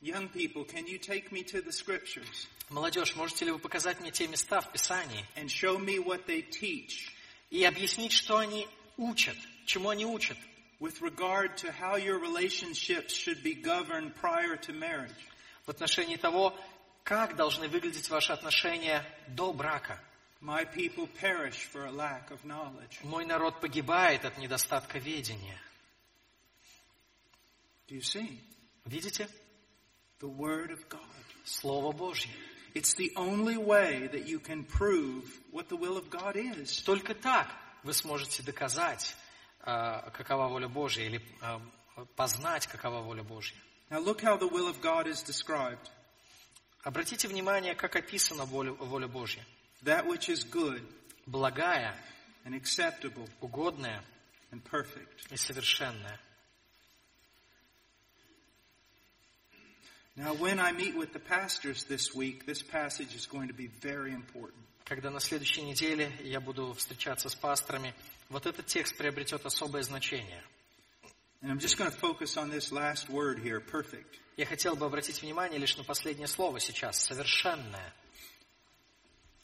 [0.00, 4.12] Young people, can you take me to the scriptures Молодежь, можете ли вы показать мне
[4.12, 7.10] те места в Писании and show me what they teach
[7.50, 9.36] и объяснить, что они учат,
[9.66, 10.36] чему они учат,
[10.79, 15.29] with regard to how your relationships should be governed prior to marriage?
[15.69, 16.57] в отношении того,
[17.03, 19.99] как должны выглядеть ваши отношения до брака?
[20.41, 23.03] My people perish for a lack of knowledge.
[23.03, 25.59] Мой народ погибает от недостатка ведения.
[27.87, 28.39] Do you see?
[28.85, 29.29] Видите?
[30.19, 30.99] The Word of God.
[31.45, 32.31] Слово Божье.
[32.73, 36.81] It's the only way that you can prove what the will of God is.
[36.83, 37.47] Только так
[37.83, 39.22] вы сможете доказать, а,
[39.63, 41.61] какова воля Божья, или а,
[42.15, 43.57] познать, какова воля Божья.
[43.89, 45.89] Now look how the will of God is described.
[46.83, 49.43] Обратите внимание, как описана воля, воля Божья.
[49.83, 50.83] That which is good
[51.27, 51.93] Благая,
[52.45, 54.01] and acceptable угодная
[54.51, 55.31] and perfect.
[55.31, 56.17] и совершенная.
[60.15, 63.67] Now when I meet with the pastors this week, this passage is going to be
[63.67, 64.63] very important.
[64.94, 67.92] Когда на следующей неделе я буду встречаться с пасторами,
[68.28, 70.40] вот этот текст приобретет особое значение.
[71.42, 74.20] And I'm just going to focus on this last word here, perfect.
[74.36, 77.92] Я хотел бы обратить внимание лишь на последнее слово сейчас, совершенное.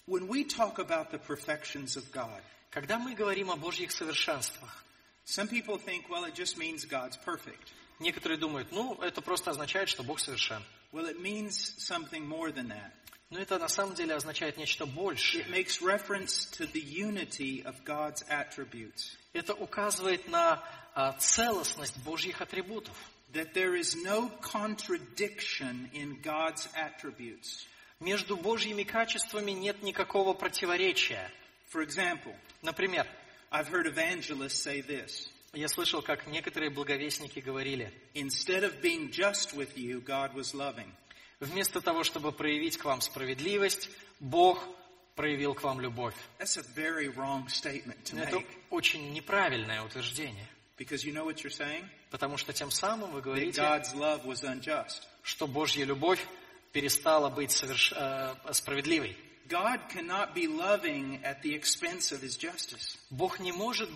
[0.07, 2.40] When we talk about the perfections of God,
[2.70, 4.84] Когда мы говорим о Божьих совершенствах,
[5.24, 7.72] some people think, well, it just means God's perfect.
[7.98, 10.62] некоторые думают, ну, это просто означает, что Бог совершен.
[10.92, 12.92] Well, it means something more than that.
[13.31, 15.45] Но это на самом деле означает нечто большее.
[15.45, 19.16] It makes reference to the unity of God's attributes.
[19.33, 20.62] Это указывает на
[20.95, 22.97] а, целостность Божьих атрибутов.
[23.33, 27.64] That there is no contradiction in God's attributes.
[28.01, 31.31] Между Божьими качествами нет никакого противоречия.
[31.72, 33.07] For example, Например,
[33.53, 35.28] I've heard evangelists say this.
[35.53, 40.91] я слышал, как некоторые благовестники говорили, Instead of being just with you, God was loving.
[41.41, 44.62] Вместо того, чтобы проявить к вам справедливость, Бог
[45.16, 46.14] проявил к вам любовь.
[46.38, 46.62] Это
[48.70, 50.47] очень неправильное утверждение,
[50.78, 51.84] Because you know what you're saying?
[52.11, 55.03] потому что тем самым вы говорите, God's love was unjust.
[55.22, 56.24] что Божья любовь
[56.72, 59.16] перестала быть соверш- э, справедливой.
[59.49, 62.97] God cannot be loving at the expense of his justice.
[63.11, 63.91] Бог не может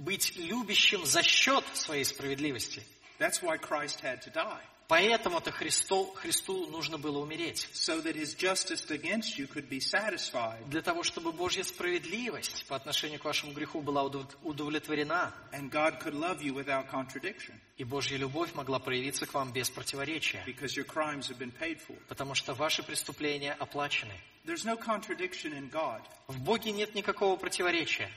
[0.00, 2.82] быть любящим за счет своей справедливости.
[3.18, 4.62] That's why Christ had to die.
[4.88, 7.68] Поэтому-то Христу, Христу нужно было умереть.
[7.74, 12.74] So that his justice against you could be satisfied Для того, чтобы Божья справедливость по
[12.76, 15.34] отношению к вашему греху была удов- удовлетворена.
[15.52, 19.68] and God could love you without contradiction И Божья любовь могла проявиться к вам без
[19.68, 20.42] противоречия.
[20.46, 21.94] because your crimes have been paid for.
[22.08, 24.14] Потому что ваши преступления оплачены.
[24.46, 26.00] There's no contradiction in God.
[26.28, 28.10] В Боге нет никакого противоречия.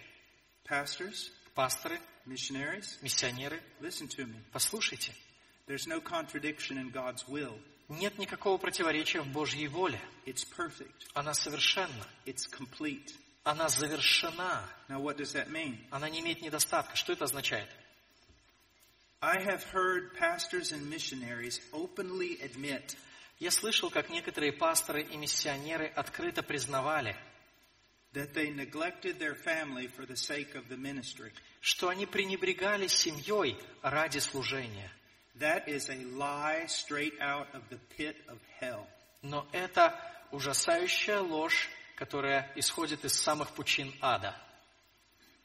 [0.66, 4.36] Pastors, Пасторы, missionaries, миссионеры, listen to me.
[4.54, 5.12] послушайте.
[5.68, 7.58] There's no contradiction in God's will.
[7.90, 10.00] Нет никакого противоречия в Божьей воле.
[10.26, 11.08] It's perfect.
[11.14, 12.08] Она совершенна.
[12.26, 13.14] It's complete.
[13.44, 14.64] Она завершена.
[14.88, 15.78] Now what does that mean?
[15.92, 16.96] Она не имеет недостатка.
[16.96, 17.70] Что это означает?
[19.22, 22.96] I have heard pastors and missionaries openly admit
[23.42, 27.16] Я слышал, как некоторые пасторы и миссионеры открыто признавали,
[28.14, 31.32] that they neglected their family for the sake of the ministry.
[31.60, 34.92] что они пренебрегали семьей ради служения.
[35.40, 38.86] That is a lie straight out of the pit of hell.
[39.22, 39.96] Но это
[40.32, 44.36] ужасающая ложь, которая исходит из самых пучин ада.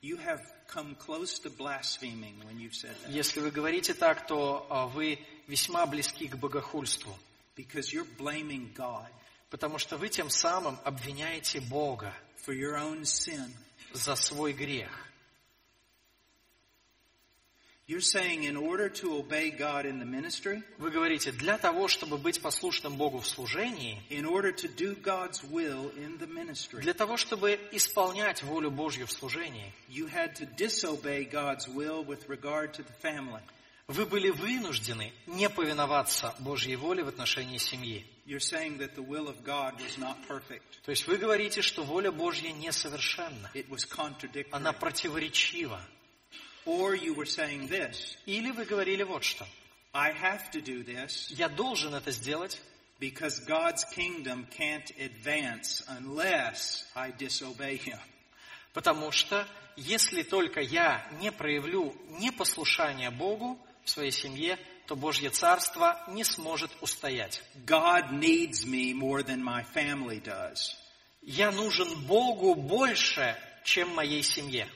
[0.02, 3.10] You have come close to blaspheming when you've said that.
[3.10, 7.16] Если вы говорите так, то а, вы весьма близки к богохульству,
[7.56, 9.08] Because you're blaming God
[9.50, 12.12] потому что вы тем самым обвиняете Бога
[12.44, 13.50] for your own sin.
[13.92, 14.90] за свой грех.
[17.88, 22.18] You're saying in order to obey God in the ministry, Вы говорите, для того, чтобы
[22.18, 26.94] быть послушным Богу в служении, in order to do God's will in the ministry, для
[26.94, 32.72] того, чтобы исполнять волю Божью в служении, you had to disobey God's will with regard
[32.74, 33.40] to the family.
[33.86, 38.04] вы были вынуждены не повиноваться Божьей воле в отношении семьи.
[38.26, 40.82] You're saying that the will of God was not perfect.
[40.84, 44.48] То есть вы говорите, что воля Божья несовершенна, It was contradictory.
[44.50, 45.80] она противоречива.
[46.66, 49.46] Or you were saying this, Или вы говорили вот что.
[49.94, 52.60] I have to do this Я должен это сделать,
[53.00, 57.98] because God's kingdom can't advance unless I disobey Him.
[58.74, 66.02] потому что если только я не проявлю непослушание Богу в своей семье, то Божье Царство
[66.08, 67.42] не сможет устоять.
[67.66, 70.74] God needs me more than my family does.
[71.22, 74.68] Я нужен Богу больше, чем моей семье.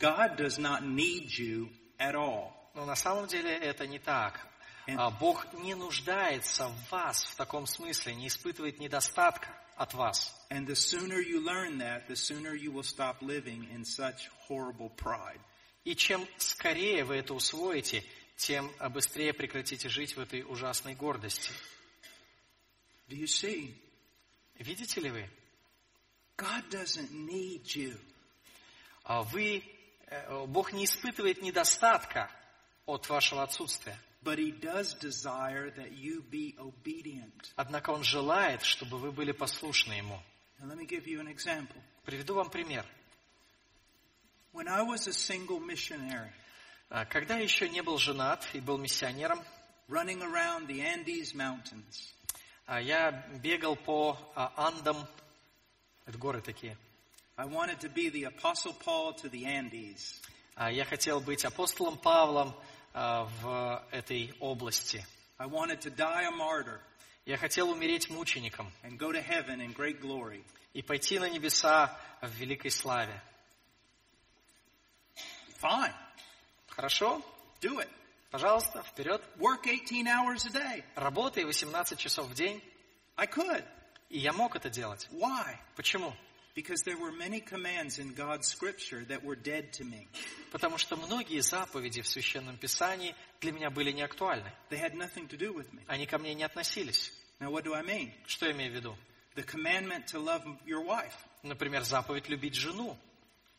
[0.00, 1.68] God does not need you
[1.98, 2.52] at all.
[2.74, 4.40] Но на самом деле это не так.
[4.86, 10.34] А Бог не нуждается в вас в таком смысле, не испытывает недостатка от вас.
[10.50, 14.90] And the sooner you learn that, the sooner you will stop living in such horrible
[14.96, 15.40] pride.
[15.84, 18.02] И чем скорее вы это усвоите,
[18.36, 21.52] тем быстрее прекратите жить в этой ужасной гордости.
[23.08, 23.74] Do you see?
[24.56, 25.30] Видите ли вы?
[26.36, 27.98] God doesn't need you.
[29.04, 29.62] А Вы,
[30.46, 32.30] Бог не испытывает недостатка
[32.86, 33.98] от вашего отсутствия.
[34.22, 37.52] But he does desire that you be obedient.
[37.56, 40.20] Однако Он желает, чтобы вы были послушны Ему.
[40.60, 41.80] Let me give you an example.
[42.04, 42.84] Приведу вам пример.
[44.52, 46.32] When I was a single missionary
[46.90, 49.42] А, Когда я еще не был женат и был миссионером,
[49.88, 52.12] running around the Andes Mountains,
[52.66, 53.12] а, я
[53.42, 55.06] бегал по Андам,
[56.04, 56.76] это горы такие.
[57.40, 60.20] I wanted to be the Apostle Paul to the Andes.
[60.58, 62.54] Я хотел быть апостолом Павлом
[62.92, 65.02] а, в этой области.
[65.38, 66.80] I wanted to die a martyr
[67.24, 70.44] Я хотел умереть мучеником and go to heaven in great glory.
[70.74, 73.22] и пойти на небеса в великой славе.
[75.62, 75.94] Fine,
[76.68, 77.22] Хорошо?
[77.62, 77.88] do it.
[78.30, 79.22] Пожалуйста, вперед.
[79.38, 80.84] Work 18 hours a day.
[80.94, 82.62] Работай 18 часов в день.
[83.16, 83.64] I could.
[84.10, 85.08] И я мог это делать.
[85.10, 85.56] Why?
[85.74, 86.14] Почему?
[86.60, 90.08] Because there were many commands in God's scripture that were dead to me.
[90.52, 94.52] Потому что многие заповеди в Священном Писании для меня были не актуальны.
[94.68, 95.80] They had nothing to do with me.
[95.86, 97.12] Они ко мне не относились.
[97.40, 98.12] Now, what do I mean?
[98.26, 98.94] Что я имею в виду?
[99.36, 101.14] The commandment to love your wife.
[101.42, 102.94] Например, заповедь любить жену.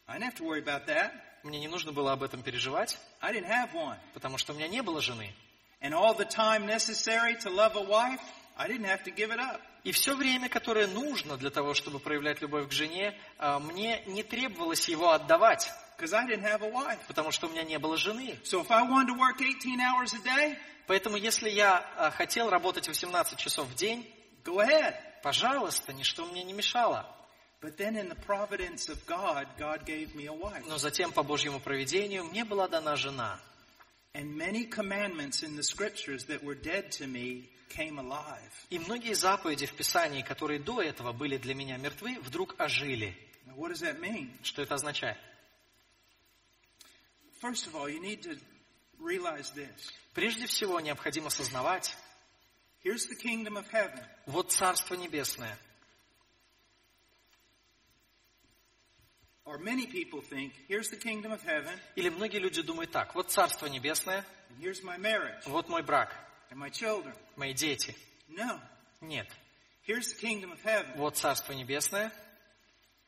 [0.08, 1.12] I didn't have to worry about that.
[1.42, 3.98] Мне не нужно было об этом переживать, I didn't have one.
[4.14, 5.34] потому что у меня не было жены.
[5.82, 8.22] And all the time necessary to love a wife,
[8.56, 9.60] I didn't have to give it up.
[9.84, 14.24] И все время, которое нужно для того, чтобы проявлять любовь к жене, а, мне не
[14.24, 15.72] требовалось его отдавать,
[17.08, 18.38] потому что у меня не было жены.
[18.44, 22.50] So if I wanted to work 18 hours a day, Поэтому если я а, хотел
[22.50, 24.06] работать 18 часов в день,
[24.44, 24.94] go ahead.
[25.24, 27.06] пожалуйста, ничто мне не мешало.
[27.62, 30.66] But then in the providence of God, God gave me a wife.
[30.68, 33.40] Но затем, по Божьему проведению, мне была дана жена.
[34.14, 38.52] And many commandments in the scriptures that were dead to me came alive.
[38.70, 43.16] И многие заповеди в Писании, которые до этого были для меня мертвы, вдруг ожили.
[43.48, 44.30] Now, what does that mean?
[44.44, 45.18] Что это означает?
[47.42, 48.38] First of all, you need to
[49.00, 49.92] realize this.
[50.14, 51.96] Прежде всего, необходимо сознавать,
[52.84, 54.00] Here's the kingdom of heaven.
[54.26, 55.58] вот Царство Небесное.
[59.45, 63.31] Or many people think, here's the kingdom of heaven, Или многие люди думают так, вот
[63.31, 66.13] Царство Небесное, and here's my marriage вот мой брак,
[66.51, 67.13] and my children.
[67.37, 67.95] мои дети.
[68.29, 68.61] No.
[69.01, 69.29] Нет.
[69.83, 72.11] Here's the kingdom of heaven, Вот Царство Небесное,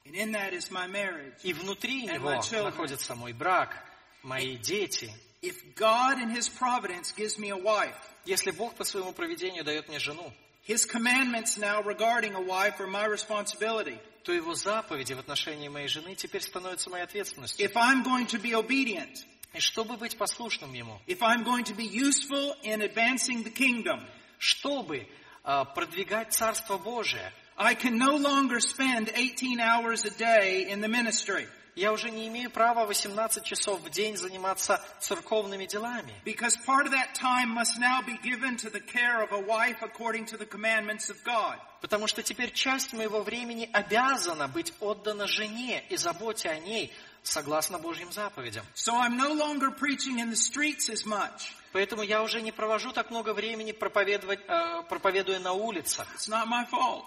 [0.07, 1.35] and in that is my marriage.
[1.43, 2.71] и внутри And него my children.
[2.71, 3.75] находится мой брак,
[4.23, 5.13] мои дети.
[5.43, 9.89] If God in His providence gives me a wife, Если Бог по своему проведению дает
[9.89, 10.33] мне жену,
[10.67, 13.99] His commandments now regarding a wife are my responsibility.
[14.24, 17.66] То его заповеди в отношении моей жены теперь становятся моей ответственностью.
[17.66, 21.76] If I'm going to be obedient, И чтобы быть послушным ему, if I'm going to
[21.76, 24.04] be useful in advancing the kingdom,
[24.40, 25.08] чтобы
[25.44, 30.88] а, продвигать Царство Божие, I can no longer spend 18 hours a day in the
[30.88, 36.14] ministry я уже не имею права 18 часов в день заниматься церковными делами.
[36.26, 39.82] because part of that time must now be given to the care of a wife
[39.82, 41.58] according to the commandments of God.
[41.82, 46.94] Потому что теперь часть моего времени обязана быть отдана жене и заботе о ней
[47.24, 48.66] согласно Божьим заповедям.
[48.76, 51.52] So I'm no longer preaching in the streets as much.
[51.74, 56.08] Поэтому я уже не провожу так много времени проповедовать, э, проповедуя на улицах.
[56.16, 57.06] It's not my fault.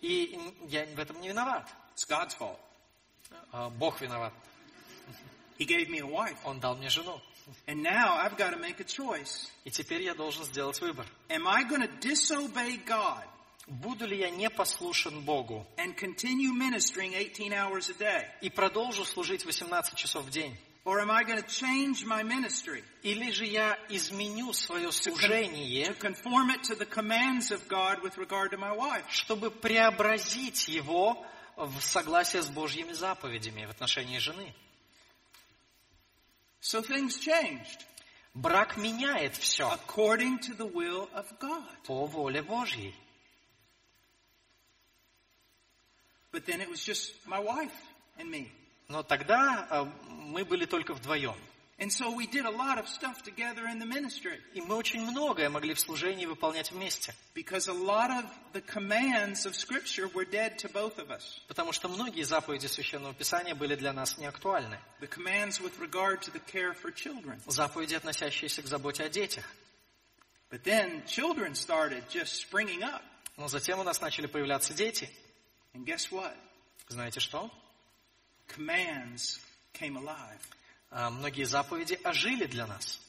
[0.00, 0.38] И
[0.68, 1.66] я в этом не виноват.
[1.94, 2.58] It's God's fault.
[3.52, 4.32] Э, Бог виноват.
[5.58, 6.36] He gave me a wife.
[6.44, 7.20] Он дал мне жену.
[7.66, 9.50] And now I've got to make a choice.
[9.64, 11.06] И теперь я должен сделать выбор.
[11.28, 13.24] Am I going to disobey God
[13.66, 18.26] Буду ли я не послушен Богу and continue ministering 18 hours a day?
[18.40, 20.56] и продолжу служить 18 часов в день?
[20.84, 25.94] Or am I going to change my ministry Или же я изменю свое to служение,
[25.98, 29.04] conform it to the commands of God with regard to my wife?
[29.10, 31.22] чтобы преобразить его
[31.66, 34.54] в согласие с Божьими заповедями в отношении жены?
[36.60, 37.84] So things changed
[38.34, 41.64] Брак меняет все according to the will of God.
[41.84, 42.94] по воле Божьей.
[46.30, 47.72] But then it was just my wife
[48.16, 48.50] and me.
[48.86, 51.36] Но тогда э, мы были только вдвоем.
[51.79, 55.01] And so we did a lot of stuff together in the ministry И мы очень
[55.01, 57.13] многое могли в служении выполнять вместе.
[57.33, 61.41] because a lot of the commands of Scripture were dead to both of us.
[61.47, 64.77] Потому что многие заповеди Священного Писания были для нас неактуальны.
[65.01, 67.41] The commands with regard to the care for children.
[67.47, 69.43] Заповеди, относящиеся к заботе о детях.
[70.51, 73.01] But then children started just springing up.
[73.35, 75.09] Но затем у нас начали появляться дети.
[75.73, 76.35] And guess what?
[76.87, 77.49] Знаете что?
[78.47, 79.39] Commands
[79.73, 80.39] came alive.
[80.90, 83.00] А, Многие заповеди ожили для нас.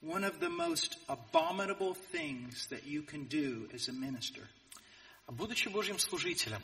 [0.00, 4.46] One of the most abominable things that you can do as a minister
[5.26, 6.62] Будучи Божьим служителем,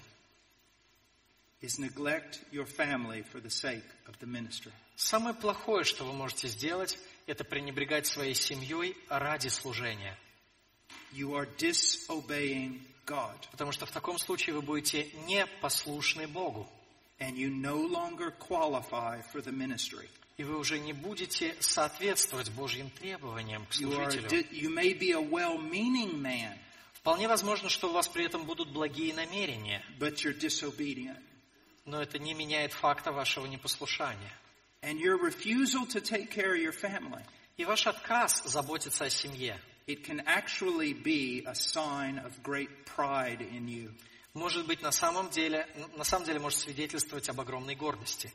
[1.61, 4.73] is neglect your family for the sake of the ministry.
[4.97, 10.17] самое плохое, что вы можете сделать, это пренебрегать своей семьей ради служения.
[11.13, 16.69] You are disobeying God, Потому что в таком случае вы будете непослушны Богу.
[17.21, 20.09] And you no longer qualify for the ministry.
[20.37, 24.29] И вы уже не будете соответствовать Божьим требованиям к You, are служителю.
[24.29, 26.59] di- you may be a well-meaning man,
[26.95, 31.21] Вполне возможно, что у вас при этом будут благие намерения, but you're disobedient.
[31.85, 34.33] но это не меняет факта вашего непослушания.
[34.83, 37.23] And your refusal to take care of your family,
[37.57, 43.41] И ваш отказ заботиться о семье it can actually be a sign of great pride
[43.43, 43.93] in you.
[44.35, 45.67] Может быть на самом деле,
[45.97, 48.33] на самом деле может свидетельствовать об огромной гордости.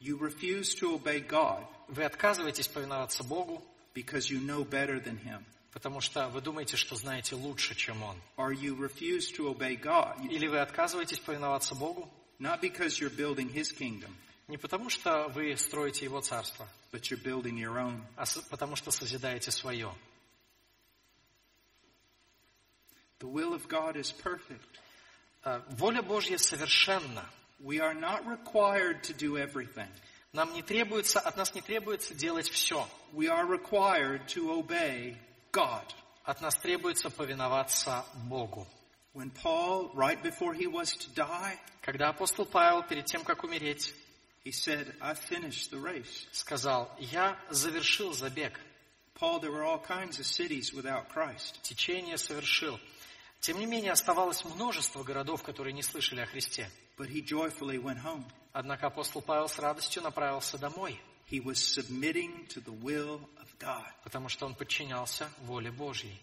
[0.00, 3.62] You refuse to obey God Вы отказываетесь повиноваться Богу,
[3.94, 5.44] because you know better than Him.
[5.72, 8.16] потому что вы думаете, что знаете лучше, чем Он.
[8.36, 12.10] Or you refuse to obey God, Или вы отказываетесь повиноваться Богу
[12.40, 14.10] not because you're building His kingdom,
[14.48, 18.00] не потому, что вы строите Его царство, but you're building your own.
[18.16, 19.92] а потому что созидаете свое.
[23.20, 24.80] The will of God is perfect.
[25.44, 27.24] А, Воля Божья совершенна.
[27.58, 29.88] We are not required to do everything.
[30.32, 32.88] Нам не требуется, от нас не требуется делать все.
[33.12, 35.16] We are required to obey
[35.52, 35.84] God.
[36.24, 38.66] От нас требуется повиноваться Богу.
[39.14, 43.92] When Paul, right before he was to die, Когда апостол Павел перед тем, как умереть,
[44.44, 46.26] he said, I finished the race.
[46.32, 48.58] сказал, «Я завершил забег,
[49.14, 51.60] Paul, there were all kinds of cities without Christ.
[51.62, 52.78] течение совершил».
[53.42, 56.70] Тем не менее, оставалось множество городов, которые не слышали о Христе.
[58.52, 61.00] Однако апостол Павел с радостью направился домой,
[64.04, 66.16] потому что он подчинялся воле Божьей.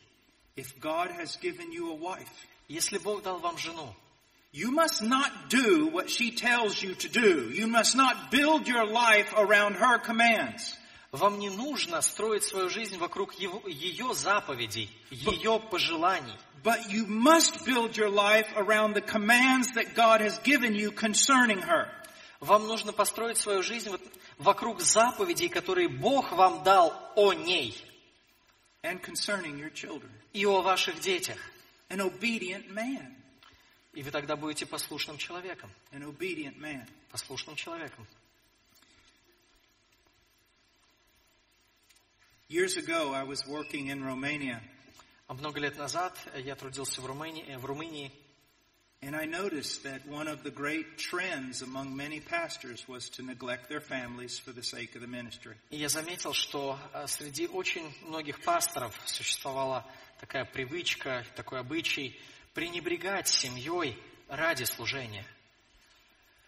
[2.70, 3.94] Если Бог дал вам жену,
[4.54, 7.52] you must not do what she tells you to do.
[7.52, 10.78] You must not build your life around her commands.
[11.12, 16.38] вам не нужно строить свою жизнь вокруг его- ее заповедей, ее пожеланий.
[16.63, 21.59] But you must build your life around the commands that God has given you concerning
[21.59, 21.89] her.
[22.41, 24.01] Вам нужно построить свою жизнь вот
[24.39, 27.75] вокруг заповедей, которые Бог вам дал о ней
[28.83, 30.11] and concerning your children.
[30.33, 31.39] и о ваших детях.
[31.89, 33.15] An obedient man.
[33.93, 35.71] И вы тогда будете послушным человеком.
[35.93, 36.87] An obedient man.
[37.11, 38.07] Послушным человеком.
[42.49, 44.78] Years ago, I was working in Romania, А
[45.34, 48.12] Много лет назад я трудился в Румынии, э, в Румынии
[49.02, 53.70] and I noticed that one of the great trends among many pastors was to neglect
[53.70, 55.56] their families for the sake of the ministry.
[55.70, 59.86] и я заметил, что э, среди очень многих пасторов существовала
[60.20, 62.20] такая привычка, такой обычай
[62.54, 63.98] пренебрегать семьей
[64.28, 65.26] ради служения.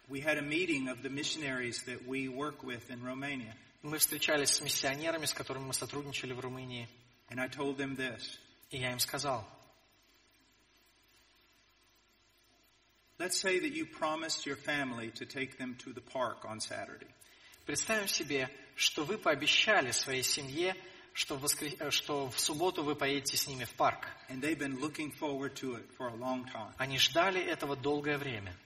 [0.08, 4.50] We had a meeting of the missionaries that we work with in Romania, Мы встречались
[4.50, 6.88] с миссионерами, с которыми мы сотрудничали в Румынии,
[7.30, 8.38] and I told them this.
[8.72, 9.46] И я им сказал,
[13.18, 17.06] Let's say that you promised your family to take them to the park on Saturday.
[17.66, 20.74] Представим себе, что вы пообещали своей семье,
[21.12, 24.08] что в, воскр- э, что в субботу вы поедете с ними в парк.
[24.28, 26.74] And they've been looking forward to it for a long time.
[26.78, 28.56] Они ждали этого долгое время.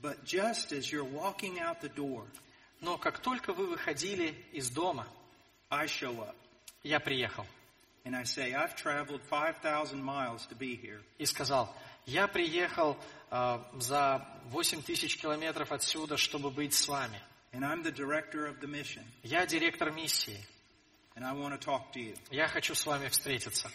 [0.00, 2.28] But just as you're walking out the door,
[2.80, 5.08] Но как только вы выходили из дома,
[5.70, 6.36] I show up
[6.84, 7.46] я приехал
[8.04, 11.00] and I say, I've traveled 5,000 miles to be here.
[11.18, 11.74] и сказал,
[12.06, 12.96] я приехал
[13.30, 17.20] э, за 8 тысяч километров отсюда, чтобы быть с вами.
[17.52, 19.04] And I'm the director of the mission.
[19.22, 20.40] Я директор миссии.
[21.14, 22.16] And I want to talk to you.
[22.30, 23.70] Я хочу с вами встретиться.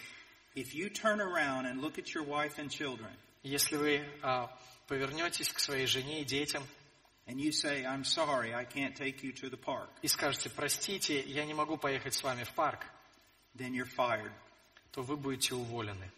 [0.54, 4.46] If you turn around and look at your wife and children Если вы э,
[4.88, 6.62] повернетесь к своей жене и детям
[7.26, 11.20] and you say, I'm sorry, I can't take you to the park, и скажете, простите,
[11.20, 12.84] я не могу поехать с вами в парк,
[13.58, 14.32] then you're fired.
[14.92, 16.10] то вы будете уволены.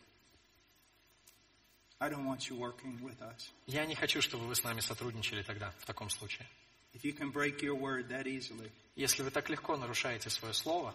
[1.99, 3.51] I don't want you working with us.
[3.67, 6.47] Я не хочу, чтобы вы с нами сотрудничали тогда, в таком случае.
[6.95, 8.71] If you can break your word that easily.
[8.97, 10.95] Если вы так легко нарушаете свое слово,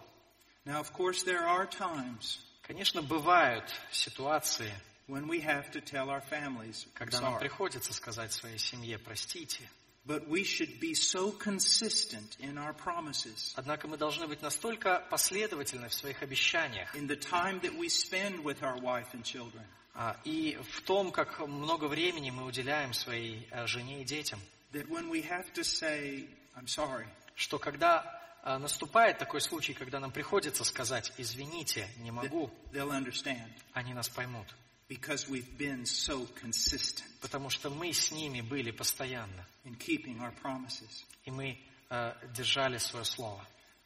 [0.64, 4.72] Now, of course, there are times конечно, бывают ситуации,
[5.06, 7.40] when we have to tell our families, "I'm когда нам sorry.
[7.40, 9.68] приходится сказать своей семье «простите».
[10.06, 15.88] But we should be so consistent in our promises, Однако мы должны быть настолько последовательны
[15.88, 19.64] в своих обещаниях in the time that we spend with our wife and children,
[19.94, 24.38] а, и в том, как много времени мы уделяем своей э, жене и детям,
[24.72, 28.04] that when we have to say, I'm sorry, что когда
[28.44, 33.50] э, наступает такой случай, когда нам приходится сказать «извините, не могу», they'll understand.
[33.72, 34.46] они нас поймут.
[34.88, 40.32] Because we've been so consistent Потому что мы с ними были постоянно, in keeping our
[40.42, 41.04] promises.
[41.24, 41.58] и мы
[41.90, 43.44] э, держали свое слово.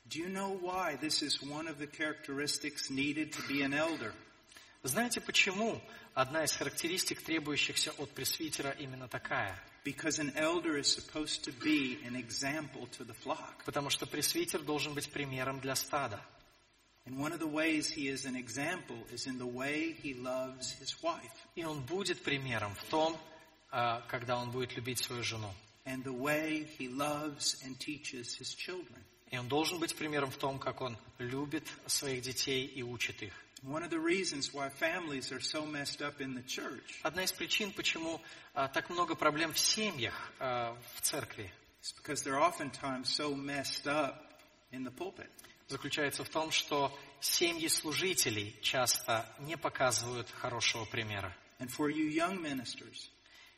[0.09, 4.13] Do you know why this is one of the characteristics needed to be an elder?
[4.83, 5.81] Знаете, почему
[6.15, 9.57] одна из характеристик, требующихся от пресвитера, именно такая?
[9.85, 13.63] Because an elder is supposed to be an example to the flock.
[13.65, 16.21] Потому что пресвитер должен быть примером для стада.
[17.10, 20.72] And one of the ways he is an example is in the way he loves
[20.80, 23.18] his wife И он будет примером в том,
[23.72, 25.52] э, когда он будет любить свою жену.
[25.86, 29.04] and the way he loves and teaches his children.
[29.32, 33.34] И он должен быть примером в том, как он любит своих детей и учит их.
[33.62, 37.32] One of the reasons why families are so messed up in the church Одна из
[37.32, 38.20] причин, почему
[38.54, 41.52] а, так много проблем в семьях, а, в церкви,
[41.84, 44.40] is because they're oftentimes so messed up
[44.72, 45.30] in the pulpit.
[45.71, 51.35] Заключается в том, что семьи служителей часто не показывают хорошего примера.
[51.61, 53.09] And for you young ministers,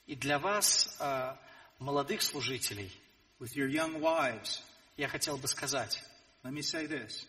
[0.06, 1.40] И для вас, а,
[1.78, 2.92] молодых служителей,
[3.40, 4.60] with your young wives,
[4.96, 6.02] я хотел бы сказать,
[6.42, 7.26] let me say this.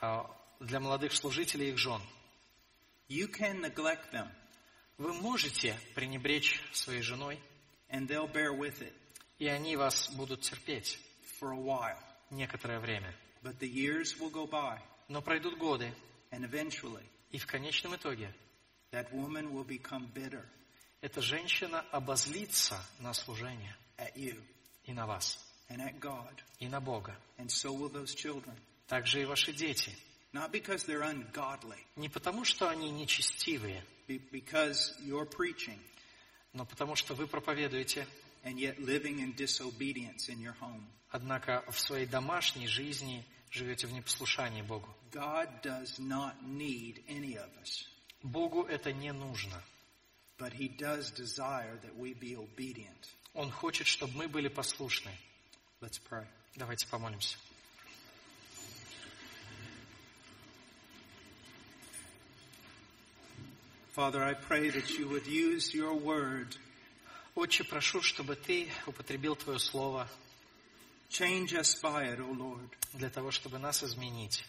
[0.00, 0.30] а,
[0.60, 2.00] для молодых служителей и их жен,
[3.08, 4.30] You can neglect them
[4.96, 7.40] вы можете пренебречь своей женой,
[7.90, 8.92] and they'll bear with it
[9.38, 10.98] и они вас будут терпеть
[11.40, 11.98] for a while.
[12.30, 13.12] некоторое время.
[13.44, 15.92] But the years will go by Но пройдут годы,
[16.32, 18.32] and eventually и в конечном итоге
[18.90, 20.44] that woman will become bitter
[21.02, 24.42] эта женщина обозлится на служение at you
[24.84, 25.38] и на вас,
[25.68, 26.32] and at God.
[26.58, 27.14] и на Бога.
[27.36, 28.56] And so will those children.
[28.88, 29.92] Также и ваши дети.
[30.32, 35.78] Not because they're ungodly, Не потому, что они нечестивые, be- because you're preaching
[36.54, 38.06] но потому, что вы проповедуете,
[38.44, 40.86] and yet living in disobedience in your home.
[41.10, 43.24] однако в своей домашней жизни
[43.54, 44.88] живете в непослушании Богу.
[45.12, 47.86] God does not need any of us,
[48.22, 49.62] Богу это не нужно.
[50.38, 53.08] but He does desire that we be obedient.
[53.34, 55.12] Он хочет, чтобы мы были послушны.
[55.80, 56.26] Let's pray.
[56.56, 57.36] Давайте помолимся.
[63.94, 66.56] Father, I pray that you would use your word,
[67.36, 70.08] Отче, прошу, чтобы Ты употребил Твое Слово
[71.08, 74.44] change us by it, O Lord, для того, чтобы нас изменить,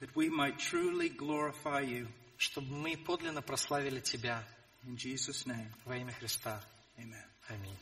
[0.00, 2.08] that we might truly glorify you.
[2.38, 4.42] чтобы мы подлинно прославили Тебя
[4.86, 6.62] In Jesus' name, во имя Христа.
[6.98, 7.24] amen.
[7.48, 7.76] Аминь.